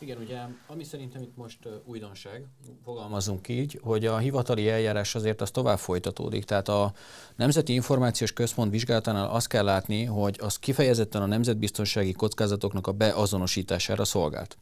[0.00, 2.44] Igen, ugye, ami szerintem itt most uh, újdonság,
[2.84, 6.44] fogalmazunk így, hogy a hivatali eljárás azért az tovább folytatódik.
[6.44, 6.92] Tehát a
[7.36, 14.04] Nemzeti Információs Központ vizsgálatánál azt kell látni, hogy az kifejezetten a nemzetbiztonsági kockázatoknak a beazonosítására
[14.04, 14.56] szolgált.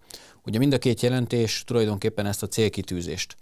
[0.44, 3.36] Ugye mind a két jelentés tulajdonképpen ezt a célkitűzést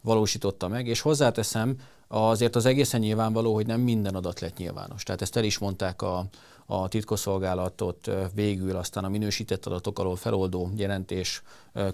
[0.00, 1.76] valósította meg, és hozzáteszem,
[2.08, 5.02] azért az egészen nyilvánvaló, hogy nem minden adat lett nyilvános.
[5.02, 6.26] Tehát ezt el is mondták a,
[6.72, 11.42] a titkosszolgálatot végül aztán a minősített adatok alól feloldó jelentés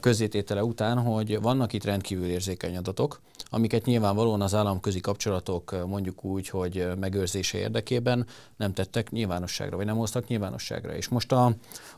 [0.01, 6.49] közzététele után, hogy vannak itt rendkívül érzékeny adatok, amiket nyilvánvalóan az államközi kapcsolatok mondjuk úgy,
[6.49, 10.95] hogy megőrzése érdekében nem tettek nyilvánosságra, vagy nem hoztak nyilvánosságra.
[10.95, 11.45] És most a,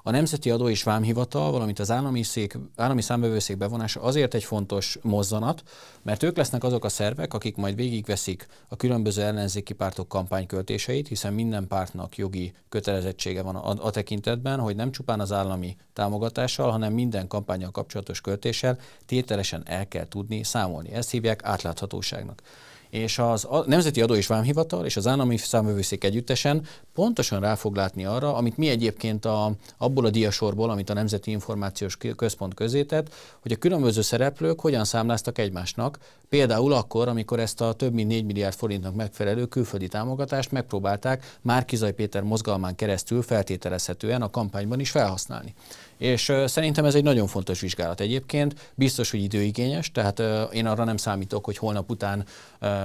[0.03, 4.99] a Nemzeti Adó és Vámhivatal, valamint az állami, szék, állami számbevőszék bevonása azért egy fontos
[5.03, 5.63] mozzanat,
[6.03, 11.33] mert ők lesznek azok a szervek, akik majd végigveszik a különböző ellenzéki pártok kampányköltéseit, hiszen
[11.33, 16.93] minden pártnak jogi kötelezettsége van a, a tekintetben, hogy nem csupán az állami támogatással, hanem
[16.93, 17.27] minden
[17.69, 20.93] kampányal kapcsolatos költéssel tételesen el kell tudni számolni.
[20.93, 22.43] Ezt hívják átláthatóságnak
[22.91, 27.77] és az a Nemzeti Adó és Vámhivatal és az állami számvevőszék együttesen pontosan rá fog
[27.77, 33.15] látni arra, amit mi egyébként a, abból a diasorból, amit a Nemzeti Információs Központ közétett,
[33.41, 38.25] hogy a különböző szereplők hogyan számláztak egymásnak, például akkor, amikor ezt a több mint 4
[38.25, 45.55] milliárd forintnak megfelelő külföldi támogatást megpróbálták Márkizaj Péter mozgalmán keresztül feltételezhetően a kampányban is felhasználni.
[45.99, 50.97] És szerintem ez egy nagyon fontos vizsgálat egyébként, biztos, hogy időigényes, tehát én arra nem
[50.97, 52.25] számítok, hogy holnap után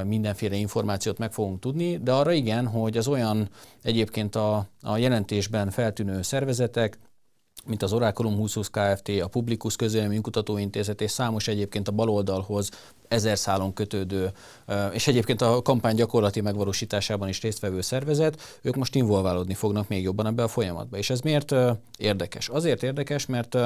[0.03, 3.49] mindenféle információt meg fogunk tudni, de arra igen, hogy az olyan
[3.81, 6.97] egyébként a, a jelentésben feltűnő szervezetek,
[7.65, 12.69] mint az Oraculum 2020 Kft., a Publikus Közvéleménykutatóintézet és számos egyébként a baloldalhoz
[13.07, 14.31] ezer szálon kötődő,
[14.91, 20.25] és egyébként a kampány gyakorlati megvalósításában is résztvevő szervezet, ők most involválódni fognak még jobban
[20.25, 20.97] ebbe a folyamatba.
[20.97, 21.55] És ez miért
[21.97, 22.49] érdekes?
[22.49, 23.57] Azért érdekes, mert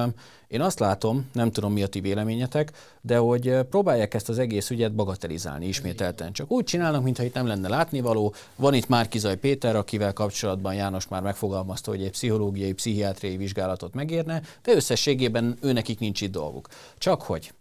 [0.47, 2.71] én azt látom, nem tudom mi a ti véleményetek,
[3.01, 6.33] de hogy próbálják ezt az egész ügyet bagatelizálni ismételten.
[6.33, 8.33] Csak úgy csinálnak, mintha itt nem lenne látnivaló.
[8.55, 13.93] Van itt már Kizaj Péter, akivel kapcsolatban János már megfogalmazta, hogy egy pszichológiai, pszichiátriai vizsgálatot
[13.93, 16.67] megérne, de összességében őnekik nincs itt dolguk.
[16.97, 17.53] Csak hogy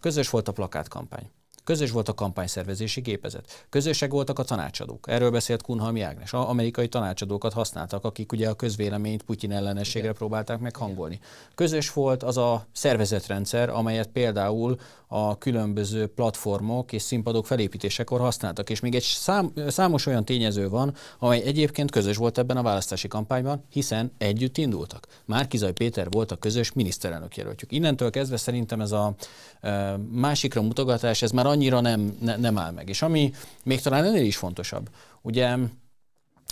[0.00, 1.30] Közös volt a plakátkampány.
[1.64, 3.66] Közös volt a kampányszervezési gépezet.
[3.70, 5.08] Közösek voltak a tanácsadók.
[5.08, 6.32] Erről beszélt Kunhalmi Ágnes.
[6.32, 10.14] A amerikai tanácsadókat használtak, akik ugye a közvéleményt Putyin ellenességre Igen.
[10.14, 11.20] próbálták meghangolni.
[11.54, 18.70] Közös volt az a szervezetrendszer, amelyet például a különböző platformok és színpadok felépítésekor használtak.
[18.70, 23.08] És még egy szám, számos olyan tényező van, amely egyébként közös volt ebben a választási
[23.08, 25.06] kampányban, hiszen együtt indultak.
[25.24, 27.72] Márkizaj Péter volt a közös miniszterelnök jelöltjük.
[27.72, 29.14] Innentől kezdve szerintem ez a
[29.60, 32.88] e, másikra mutogatás, ez már annyira nem, ne, nem áll meg.
[32.88, 33.32] És ami
[33.64, 34.88] még talán ennél is fontosabb,
[35.22, 35.56] ugye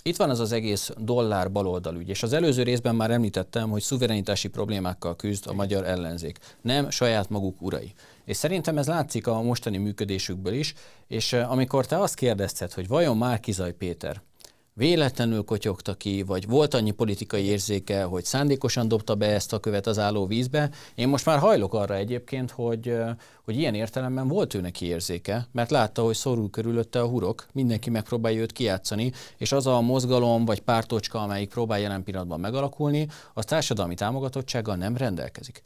[0.02, 3.82] itt van az az egész dollár baloldal ügy, és az előző részben már említettem, hogy
[3.82, 7.92] szuverenitási problémákkal küzd a magyar ellenzék, nem saját maguk urai.
[8.24, 10.74] És szerintem ez látszik a mostani működésükből is,
[11.06, 14.22] és amikor te azt kérdezted, hogy vajon Márkizaj Péter
[14.74, 19.86] véletlenül kotyogta ki, vagy volt annyi politikai érzéke, hogy szándékosan dobta be ezt a követ
[19.86, 20.70] az álló vízbe.
[20.94, 22.94] Én most már hajlok arra egyébként, hogy,
[23.44, 27.90] hogy ilyen értelemben volt ő neki érzéke, mert látta, hogy szorul körülötte a hurok, mindenki
[27.90, 33.44] megpróbálja őt kijátszani, és az a mozgalom vagy pártocska, amelyik próbál jelen pillanatban megalakulni, az
[33.44, 35.62] társadalmi támogatottsággal nem rendelkezik.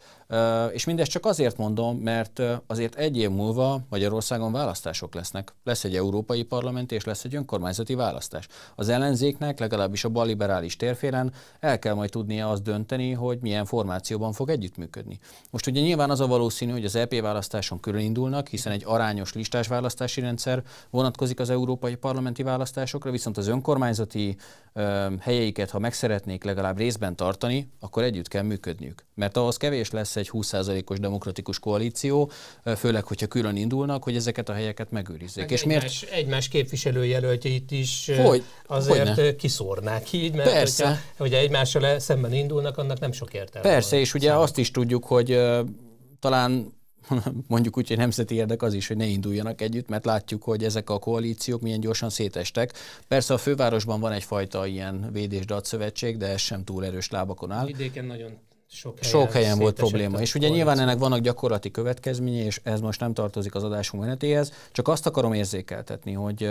[0.73, 5.55] És mindezt csak azért mondom, mert azért egy év múlva Magyarországon választások lesznek.
[5.65, 8.49] Lesz egy európai parlament és lesz egy önkormányzati választás.
[8.75, 14.33] Az ellenzéknek, legalábbis a balliberális térfélen el kell majd tudnia azt dönteni, hogy milyen formációban
[14.33, 15.19] fog együttműködni.
[15.51, 17.13] Most ugye nyilván az a valószínű, hogy az EP
[17.69, 23.37] választáson külön indulnak, hiszen egy arányos listás választási rendszer vonatkozik az európai parlamenti választásokra, viszont
[23.37, 24.37] az önkormányzati
[24.73, 29.05] ö, helyeiket, ha meg szeretnék legalább részben tartani, akkor együtt kell működniük.
[29.15, 32.31] Mert ahhoz kevés lesz egy 20%-os demokratikus koalíció,
[32.77, 35.43] főleg, hogyha külön indulnak, hogy ezeket a helyeket megőrizzék.
[35.43, 36.17] Meg és egymás, miért?
[36.17, 39.37] egymás képviselőjelöltjeit is hogy, azért hogyne?
[39.37, 40.87] kiszórnák így, mert Persze.
[40.87, 43.69] hogyha, hogyha egymással szemben indulnak, annak nem sok értelme.
[43.69, 44.01] Persze, van.
[44.01, 45.41] és ugye azt is tudjuk, hogy
[46.21, 46.76] talán
[47.49, 50.91] mondjuk úgy, hogy nemzeti érdek az is, hogy ne induljanak együtt, mert látjuk, hogy ezek
[50.91, 52.73] a koalíciók milyen gyorsan szétestek.
[53.09, 57.67] Persze a fővárosban van egyfajta ilyen védés szövetség, de ez sem túl erős lábakon áll.
[57.67, 58.39] Vidéken nagyon
[58.71, 60.21] sok helyen, sok helyen volt probléma.
[60.21, 64.53] És ugye nyilván ennek vannak gyakorlati következményei, és ez most nem tartozik az adásunk menetéhez,
[64.73, 66.51] csak azt akarom érzékeltetni, hogy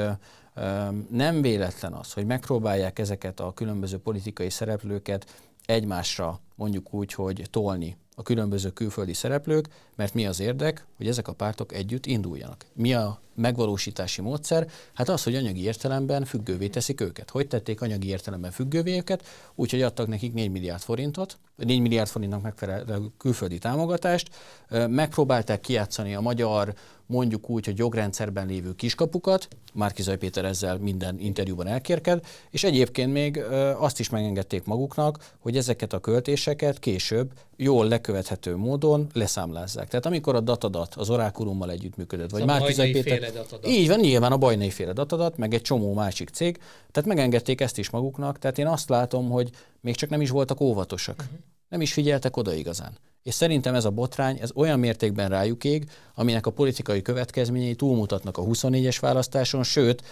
[1.09, 5.25] nem véletlen az, hogy megpróbálják ezeket a különböző politikai szereplőket
[5.65, 11.27] egymásra mondjuk úgy, hogy tolni a különböző külföldi szereplők, mert mi az érdek, hogy ezek
[11.27, 12.65] a pártok együtt induljanak.
[12.73, 14.67] Mi a megvalósítási módszer?
[14.93, 17.29] Hát az, hogy anyagi értelemben függővé teszik őket.
[17.29, 19.27] Hogy tették anyagi értelemben függővé őket?
[19.55, 24.29] Úgyhogy adtak nekik 4 milliárd forintot, 4 milliárd forintnak megfelelő külföldi támogatást,
[24.69, 26.73] megpróbálták kiátszani a magyar
[27.07, 33.43] mondjuk úgy, hogy jogrendszerben lévő kiskapukat, Márkizaj Péter ezzel minden interjúban elkérked, és egyébként még
[33.77, 39.87] azt is megengedték maguknak, hogy ezeket a költéseket később jól lekövethető módon leszámlázzák.
[39.87, 43.24] Tehát amikor a datadat az orákulummal együttműködött, vagy Márkizaj Péter...
[43.67, 46.57] Így van, nyilván a bajnai féle datadat, meg egy csomó másik cég,
[46.91, 49.49] tehát megengedték ezt is maguknak, tehát én azt látom, hogy
[49.81, 51.19] még csak nem is voltak óvatosak.
[51.19, 51.37] Uh-huh.
[51.69, 52.97] Nem is figyeltek oda igazán.
[53.25, 58.37] És szerintem ez a botrány, ez olyan mértékben rájuk ég, aminek a politikai következményei túlmutatnak
[58.37, 60.03] a 24-es választáson, sőt,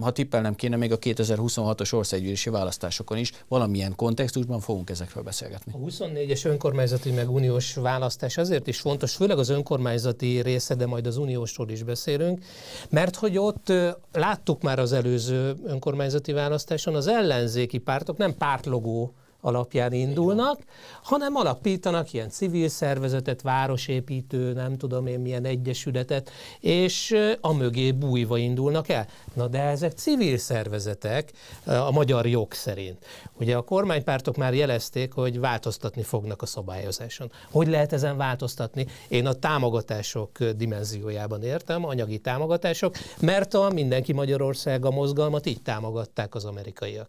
[0.00, 5.72] ha tippelnem kéne, még a 2026-os országgyűlési választásokon is valamilyen kontextusban fogunk ezekről beszélgetni.
[5.72, 11.06] A 24-es önkormányzati meg uniós választás azért is fontos, főleg az önkormányzati része, de majd
[11.06, 12.44] az uniósról is beszélünk,
[12.90, 13.72] mert hogy ott
[14.12, 20.60] láttuk már az előző önkormányzati választáson, az ellenzéki pártok nem pártlogó alapján indulnak,
[21.02, 28.38] hanem alapítanak ilyen civil szervezetet, városépítő, nem tudom én milyen egyesületet, és a mögé bújva
[28.38, 29.06] indulnak el.
[29.34, 31.32] Na de ezek civil szervezetek
[31.64, 33.06] a magyar jog szerint.
[33.40, 37.32] Ugye a kormánypártok már jelezték, hogy változtatni fognak a szabályozáson.
[37.50, 38.86] Hogy lehet ezen változtatni?
[39.08, 46.34] Én a támogatások dimenziójában értem, anyagi támogatások, mert a Mindenki Magyarország a mozgalmat így támogatták
[46.34, 47.08] az amerikaiak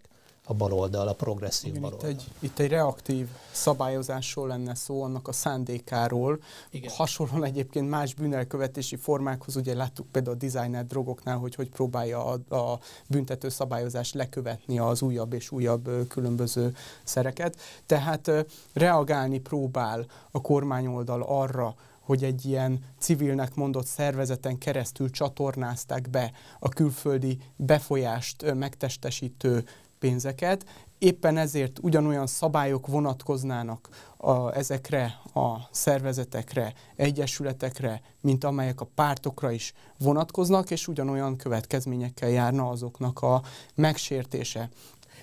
[0.50, 2.10] a baloldal, a progresszív Igen, baloldal.
[2.10, 6.40] Itt egy, itt egy reaktív szabályozásról lenne szó, annak a szándékáról.
[6.72, 6.92] Igen.
[6.96, 12.56] Hasonlóan egyébként más bűnelkövetési formákhoz, ugye láttuk például a designer drogoknál, hogy hogy próbálja a,
[12.56, 17.58] a büntető szabályozást lekövetni az újabb és újabb különböző szereket.
[17.86, 18.32] Tehát
[18.74, 26.70] reagálni próbál a kormányoldal arra, hogy egy ilyen civilnek mondott szervezeten keresztül csatornázták be a
[26.70, 29.66] külföldi befolyást megtestesítő
[30.00, 30.66] pénzeket,
[30.98, 39.74] éppen ezért ugyanolyan szabályok vonatkoznának a, ezekre a szervezetekre, egyesületekre, mint amelyek a pártokra is
[39.98, 43.42] vonatkoznak, és ugyanolyan következményekkel járna azoknak a
[43.76, 44.70] megsértése.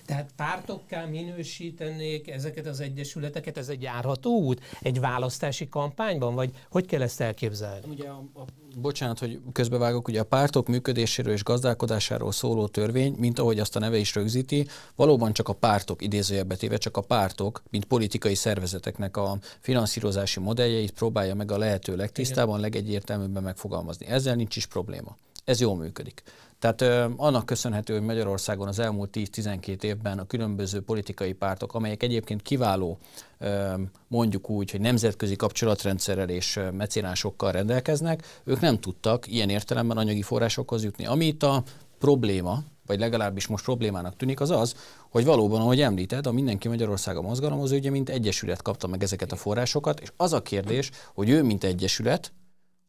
[0.07, 6.85] Tehát pártokká minősítenék ezeket az egyesületeket, ez egy járható út egy választási kampányban, vagy hogy
[6.85, 7.87] kell ezt elképzelni?
[7.89, 13.39] Ugye a, a, bocsánat, hogy közbevágok, ugye a pártok működéséről és gazdálkodásáról szóló törvény, mint
[13.39, 17.63] ahogy azt a neve is rögzíti, valóban csak a pártok, idézőjelbe téve csak a pártok,
[17.69, 24.05] mint politikai szervezeteknek a finanszírozási modelljeit próbálja meg a lehető legtisztában, legegyértelműbben megfogalmazni.
[24.05, 25.17] Ezzel nincs is probléma.
[25.45, 26.23] Ez jól működik.
[26.59, 32.03] Tehát ö, annak köszönhető, hogy Magyarországon az elmúlt 10-12 évben a különböző politikai pártok, amelyek
[32.03, 32.97] egyébként kiváló,
[33.37, 33.73] ö,
[34.07, 40.83] mondjuk úgy, hogy nemzetközi kapcsolatrendszerrel és mecénásokkal rendelkeznek, ők nem tudtak ilyen értelemben anyagi forrásokhoz
[40.83, 41.05] jutni.
[41.05, 41.63] Ami itt a
[41.99, 44.75] probléma, vagy legalábbis most problémának tűnik, az az,
[45.09, 49.03] hogy valóban, ahogy említed, a Mindenki Magyarország a mozgalom az ugye mint egyesület kapta meg
[49.03, 52.33] ezeket a forrásokat, és az a kérdés, hogy ő mint egyesület,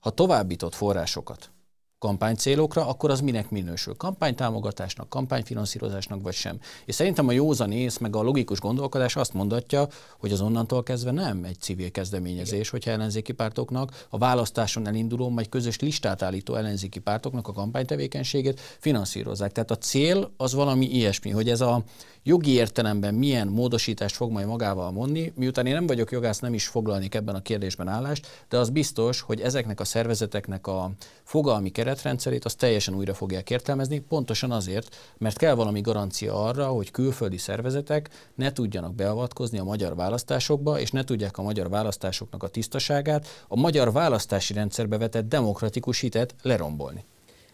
[0.01, 1.51] ha továbbított forrásokat
[1.99, 3.97] kampánycélokra, akkor az minek minősül?
[3.97, 6.59] Kampánytámogatásnak, kampányfinanszírozásnak vagy sem?
[6.85, 11.11] És szerintem a józan ész, meg a logikus gondolkodás azt mondatja, hogy az onnantól kezdve
[11.11, 12.71] nem egy civil kezdeményezés, Igen.
[12.71, 19.53] hogyha ellenzéki pártoknak a választáson elinduló, vagy közös listát állító ellenzéki pártoknak a kampánytevékenységét finanszírozzák.
[19.53, 21.83] Tehát a cél az valami ilyesmi, hogy ez a
[22.23, 26.67] jogi értelemben milyen módosítást fog majd magával mondni, miután én nem vagyok jogász, nem is
[26.67, 30.91] foglalnék ebben a kérdésben állást, de az biztos, hogy ezeknek a szervezeteknek a
[31.29, 36.91] fogalmi keretrendszerét, azt teljesen újra fogják értelmezni, pontosan azért, mert kell valami garancia arra, hogy
[36.91, 42.49] külföldi szervezetek ne tudjanak beavatkozni a magyar választásokba, és ne tudják a magyar választásoknak a
[42.49, 47.05] tisztaságát, a magyar választási rendszerbe vetett demokratikus hitet lerombolni.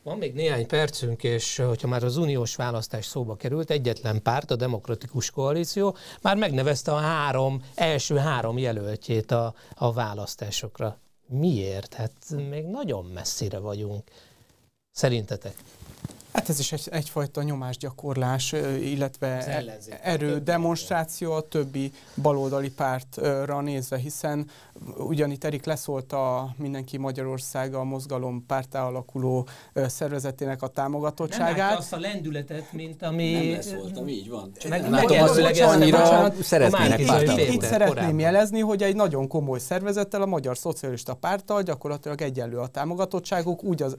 [0.03, 4.57] Van még néhány percünk, és hogyha már az uniós választás szóba került, egyetlen párt, a
[4.57, 10.99] Demokratikus Koalíció már megnevezte a három, első három jelöltjét a, a választásokra.
[11.39, 11.95] Miért?
[11.95, 12.13] Hát
[12.49, 14.11] még nagyon messzire vagyunk.
[14.91, 15.57] Szerintetek?
[16.35, 19.63] Hát ez is egy, egyfajta nyomásgyakorlás, illetve
[20.03, 24.51] erő demonstráció a többi baloldali pártra nézve, hiszen
[24.97, 31.69] ugyanitt Erik leszólt a Mindenki Magyarországa a mozgalom pártá alakuló szervezetének a támogatottságát.
[31.69, 33.33] Nem azt a lendületet, mint ami...
[33.33, 34.53] Nem leszóltam, így van.
[34.69, 40.23] Meg, Látom azt, hogy annyira szeretnének itt, itt szeretném jelezni, hogy egy nagyon komoly szervezettel,
[40.23, 43.97] a Magyar Szocialista Párttal gyakorlatilag egyenlő a támogatottságuk, úgy az,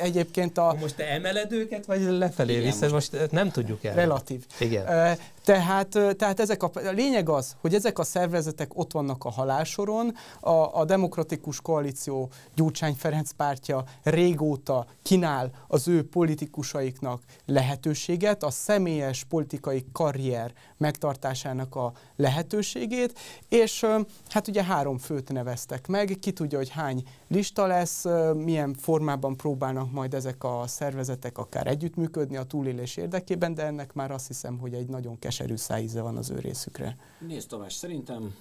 [0.00, 0.76] egyébként a...
[0.80, 3.94] Most te emeled őket, vagy lefelé Igen, vissza, most, most nem tudjuk el.
[3.94, 4.44] Relatív.
[4.58, 5.16] Igen.
[5.48, 10.14] Tehát, tehát ezek a, a lényeg az, hogy ezek a szervezetek ott vannak a halálsoron,
[10.40, 19.24] a, a Demokratikus Koalíció Gyurcsány Ferenc pártja régóta kínál az ő politikusaiknak lehetőséget, a személyes
[19.24, 23.18] politikai karrier megtartásának a lehetőségét,
[23.48, 23.86] és
[24.28, 29.92] hát ugye három főt neveztek meg, ki tudja, hogy hány lista lesz, milyen formában próbálnak
[29.92, 34.74] majd ezek a szervezetek akár együttműködni a túlélés érdekében, de ennek már azt hiszem, hogy
[34.74, 36.96] egy nagyon keserű szájíze van az ő részükre.
[37.18, 38.34] Nézd Tamás, szerintem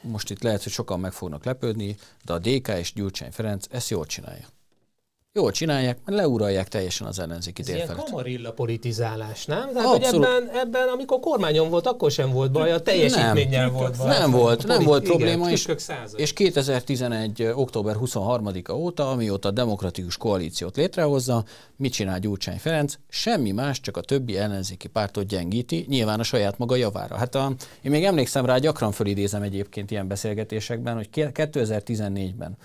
[0.00, 3.88] most itt lehet, hogy sokan meg fognak lepődni, de a DK és Gyurcsány Ferenc ezt
[3.88, 4.46] jól csinálja.
[5.34, 7.90] Jól csinálják, mert leuralják teljesen az ellenzéki térfelet.
[7.90, 9.72] Ez ilyen kamarilla politizálás, nem?
[9.72, 13.96] Tehát, hogy ebben, ebben, amikor kormányon volt, akkor sem volt baj, a teljesítménnyel nem, volt
[13.96, 14.18] baj.
[14.18, 15.68] Nem volt, nem volt probléma, és,
[16.16, 17.42] és 2011.
[17.54, 21.44] október 23-a óta, amióta a demokratikus koalíciót létrehozza,
[21.76, 22.94] mit csinál Gyurcsány Ferenc?
[23.08, 27.16] Semmi más, csak a többi ellenzéki pártot gyengíti, nyilván a saját maga javára.
[27.16, 27.52] Hát a,
[27.82, 32.56] én még emlékszem rá, gyakran fölidézem egyébként ilyen beszélgetésekben, hogy 2014-ben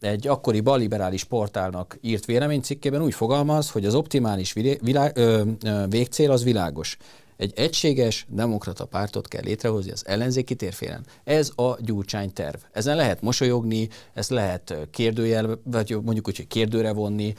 [0.00, 6.30] egy akkori balliberális portálnak írt véleménycikkében úgy fogalmaz, hogy az optimális vilá, ö, ö, végcél
[6.30, 6.96] az világos.
[7.36, 11.04] Egy egységes demokrata pártot kell létrehozni az ellenzéki térfélen.
[11.24, 12.56] Ez a gyurcsány terv.
[12.72, 17.34] Ezen lehet mosolyogni, ezt lehet kérdőjel, vagy mondjuk úgy, hogy kérdőre vonni,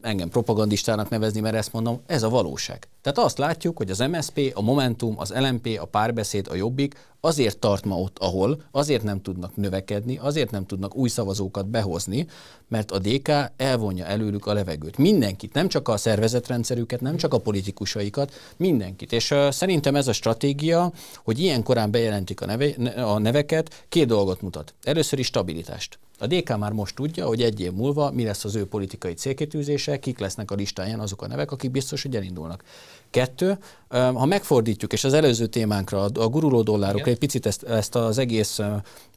[0.00, 2.88] engem propagandistának nevezni, mert ezt mondom, ez a valóság.
[3.00, 6.94] Tehát azt látjuk, hogy az MSP, a Momentum, az LMP, a Párbeszéd, a Jobbik
[7.24, 12.26] azért tart ma ott, ahol, azért nem tudnak növekedni, azért nem tudnak új szavazókat behozni,
[12.68, 14.98] mert a DK elvonja előlük a levegőt.
[14.98, 19.12] Mindenkit, nem csak a szervezetrendszerüket, nem csak a politikusaikat, mindenkit.
[19.12, 20.92] És uh, szerintem ez a stratégia,
[21.24, 22.66] hogy ilyen korán bejelentik a, neve,
[23.04, 24.74] a neveket, két dolgot mutat.
[24.82, 25.98] Először is stabilitást.
[26.22, 29.98] A DK már most tudja, hogy egy év múlva mi lesz az ő politikai célkitűzése,
[29.98, 32.62] kik lesznek a listáján azok a nevek, akik biztos, hogy elindulnak.
[33.10, 33.58] Kettő,
[33.88, 38.60] ha megfordítjuk, és az előző témánkra, a guruló dollárokra egy picit ezt, ezt az egész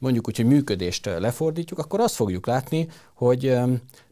[0.00, 3.56] mondjuk úgy, hogy működést lefordítjuk, akkor azt fogjuk látni, hogy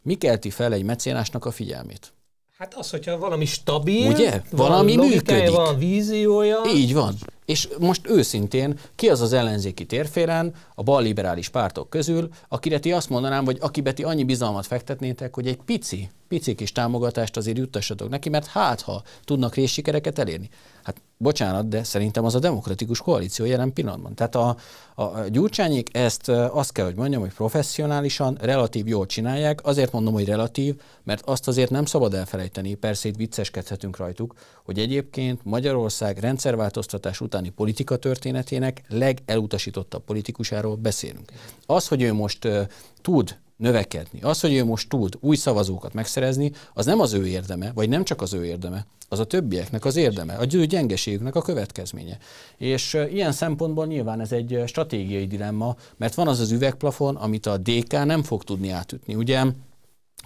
[0.03, 2.13] mi kelti fel egy mecénásnak a figyelmét.
[2.59, 4.43] Hát az, hogyha valami stabil, Ugye?
[4.51, 5.51] Valami van működik.
[5.51, 6.61] van víziója.
[6.75, 7.15] Így van.
[7.45, 13.09] És most őszintén, ki az az ellenzéki térfélen a balliberális pártok közül, akire ti azt
[13.09, 18.09] mondanám, hogy akibe ti annyi bizalmat fektetnétek, hogy egy pici, pici kis támogatást azért juttassatok
[18.09, 20.49] neki, mert hát ha tudnak részsikereket elérni.
[20.85, 24.15] Hát bocsánat, de szerintem az a demokratikus koalíció jelen pillanatban.
[24.15, 24.57] Tehát a,
[24.95, 29.67] a Gyurcsányék ezt azt kell, hogy mondjam, hogy professzionálisan, relatív jól csinálják.
[29.67, 34.79] Azért mondom, hogy relatív, mert azt azért nem szabad elfelejteni, persze itt vicceskedhetünk rajtuk, hogy
[34.79, 41.33] egyébként Magyarország rendszerváltoztatás utáni politika történetének legelutasítottabb politikusáról beszélünk.
[41.67, 42.61] Az, hogy ő most uh,
[43.03, 44.21] tud növekedni.
[44.23, 48.05] Az, hogy ő most tud új szavazókat megszerezni, az nem az ő érdeme, vagy nem
[48.05, 52.19] csak az ő érdeme, az a többieknek az érdeme, a ő gyengeségüknek a következménye.
[52.57, 57.59] És ilyen szempontból nyilván ez egy stratégiai dilemma, mert van az az üvegplafon, amit a
[57.59, 59.15] DK nem fog tudni átütni.
[59.15, 59.45] Ugye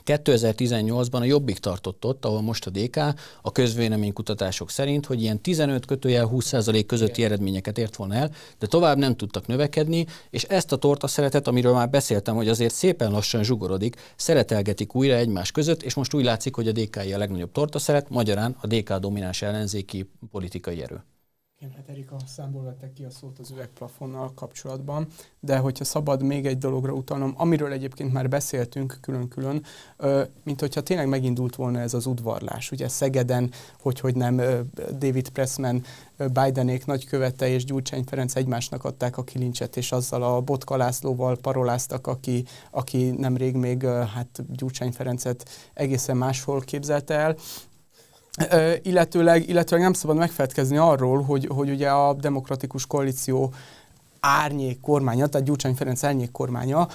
[0.09, 2.97] 2018-ban a Jobbik tartott ott, ahol most a DK
[3.43, 8.99] a közvéleménykutatások szerint, hogy ilyen 15 kötőjel 20% közötti eredményeket ért volna el, de tovább
[8.99, 13.43] nem tudtak növekedni, és ezt a torta szeretet, amiről már beszéltem, hogy azért szépen lassan
[13.43, 17.79] zsugorodik, szeretelgetik újra egymás között, és most úgy látszik, hogy a DK a legnagyobb torta
[17.79, 21.03] szeret, magyarán a DK domináns ellenzéki politikai erő.
[21.61, 25.07] Igen, hát Erika számból vettek ki a szót az üvegplafonnal kapcsolatban,
[25.41, 29.65] de hogyha szabad még egy dologra utalnom, amiről egyébként már beszéltünk külön-külön,
[30.43, 32.71] mint hogyha tényleg megindult volna ez az udvarlás.
[32.71, 33.51] Ugye Szegeden,
[33.81, 34.37] hogy, hogy nem
[34.99, 35.85] David Pressman,
[36.17, 42.07] Bidenék nagykövete és Gyurcsány Ferenc egymásnak adták a kilincset, és azzal a Botka Lászlóval paroláztak,
[42.07, 47.37] aki, aki nemrég még hát Gyurcsány Ferencet egészen máshol képzelte el
[48.83, 53.53] illetőleg, illetőleg nem szabad megfelelkezni arról, hogy, hogy ugye a demokratikus koalíció
[54.21, 56.89] árnyék kormánya, tehát Gyurcsány Ferenc árnyék kormánya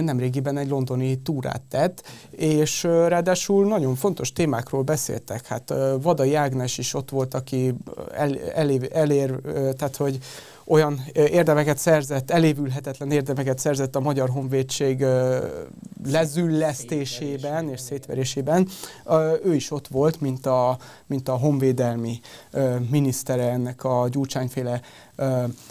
[0.00, 5.46] nemrégiben egy londoni túrát tett, és ráadásul nagyon fontos témákról beszéltek.
[5.46, 7.74] Hát Vadai Ágnes is ott volt, aki
[8.14, 9.40] el, elér, elér
[9.76, 10.18] tehát hogy
[10.66, 15.04] olyan érdemeket szerzett, elévülhetetlen érdemeket szerzett a Magyar Honvédség
[16.04, 18.68] lezüllesztésében és szétverésében.
[19.44, 22.20] Ő is ott volt, mint a, mint a honvédelmi
[22.90, 24.80] minisztere ennek a gyurcsányféle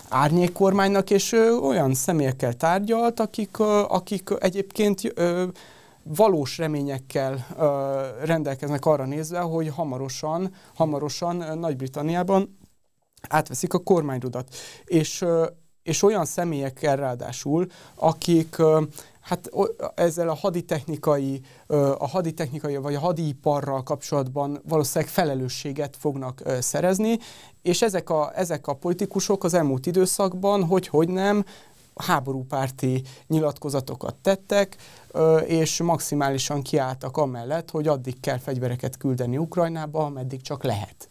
[0.10, 1.32] árnyékkormánynak, és
[1.62, 5.14] olyan személyekkel tárgyalt, akik, akik egyébként
[6.04, 7.48] valós reményekkel
[8.24, 12.60] rendelkeznek arra nézve, hogy hamarosan, hamarosan Nagy-Britanniában
[13.30, 14.56] átveszik a kormányrudat.
[14.86, 15.26] És,
[15.84, 18.56] és olyan személyekkel ráadásul, akik
[19.22, 19.50] hát
[19.96, 21.42] ezzel a haditechnikai,
[21.98, 27.20] a haditechnikai vagy a hadiparral kapcsolatban valószínűleg felelősséget fognak szerezni,
[27.62, 31.46] és ezek a, ezek a politikusok az elmúlt időszakban, hogy hogy nem,
[31.96, 34.76] háborúpárti nyilatkozatokat tettek,
[35.46, 41.10] és maximálisan kiálltak amellett, hogy addig kell fegyvereket küldeni Ukrajnába, ameddig csak lehet.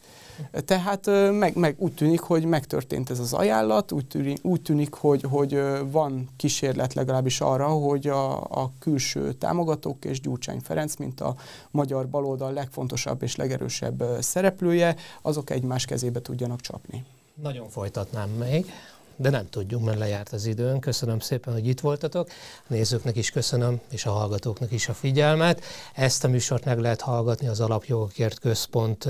[0.64, 5.22] Tehát meg, meg úgy tűnik, hogy megtörtént ez az ajánlat, úgy tűnik, úgy tűnik hogy,
[5.22, 11.34] hogy van kísérlet legalábbis arra, hogy a, a külső támogatók és Gyurcsány Ferenc, mint a
[11.70, 17.04] magyar baloldal legfontosabb és legerősebb szereplője, azok egymás kezébe tudjanak csapni.
[17.42, 18.72] Nagyon folytatnám még
[19.20, 20.80] de nem tudjuk, mert lejárt az időn.
[20.80, 22.28] Köszönöm szépen, hogy itt voltatok.
[22.58, 25.64] A nézőknek is köszönöm, és a hallgatóknak is a figyelmet.
[25.94, 29.08] Ezt a műsort meg lehet hallgatni az Alapjogokért Központ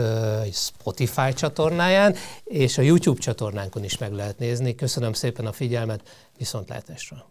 [0.52, 4.74] Spotify csatornáján, és a YouTube csatornánkon is meg lehet nézni.
[4.74, 6.02] Köszönöm szépen a figyelmet,
[6.38, 7.29] viszontlátásra!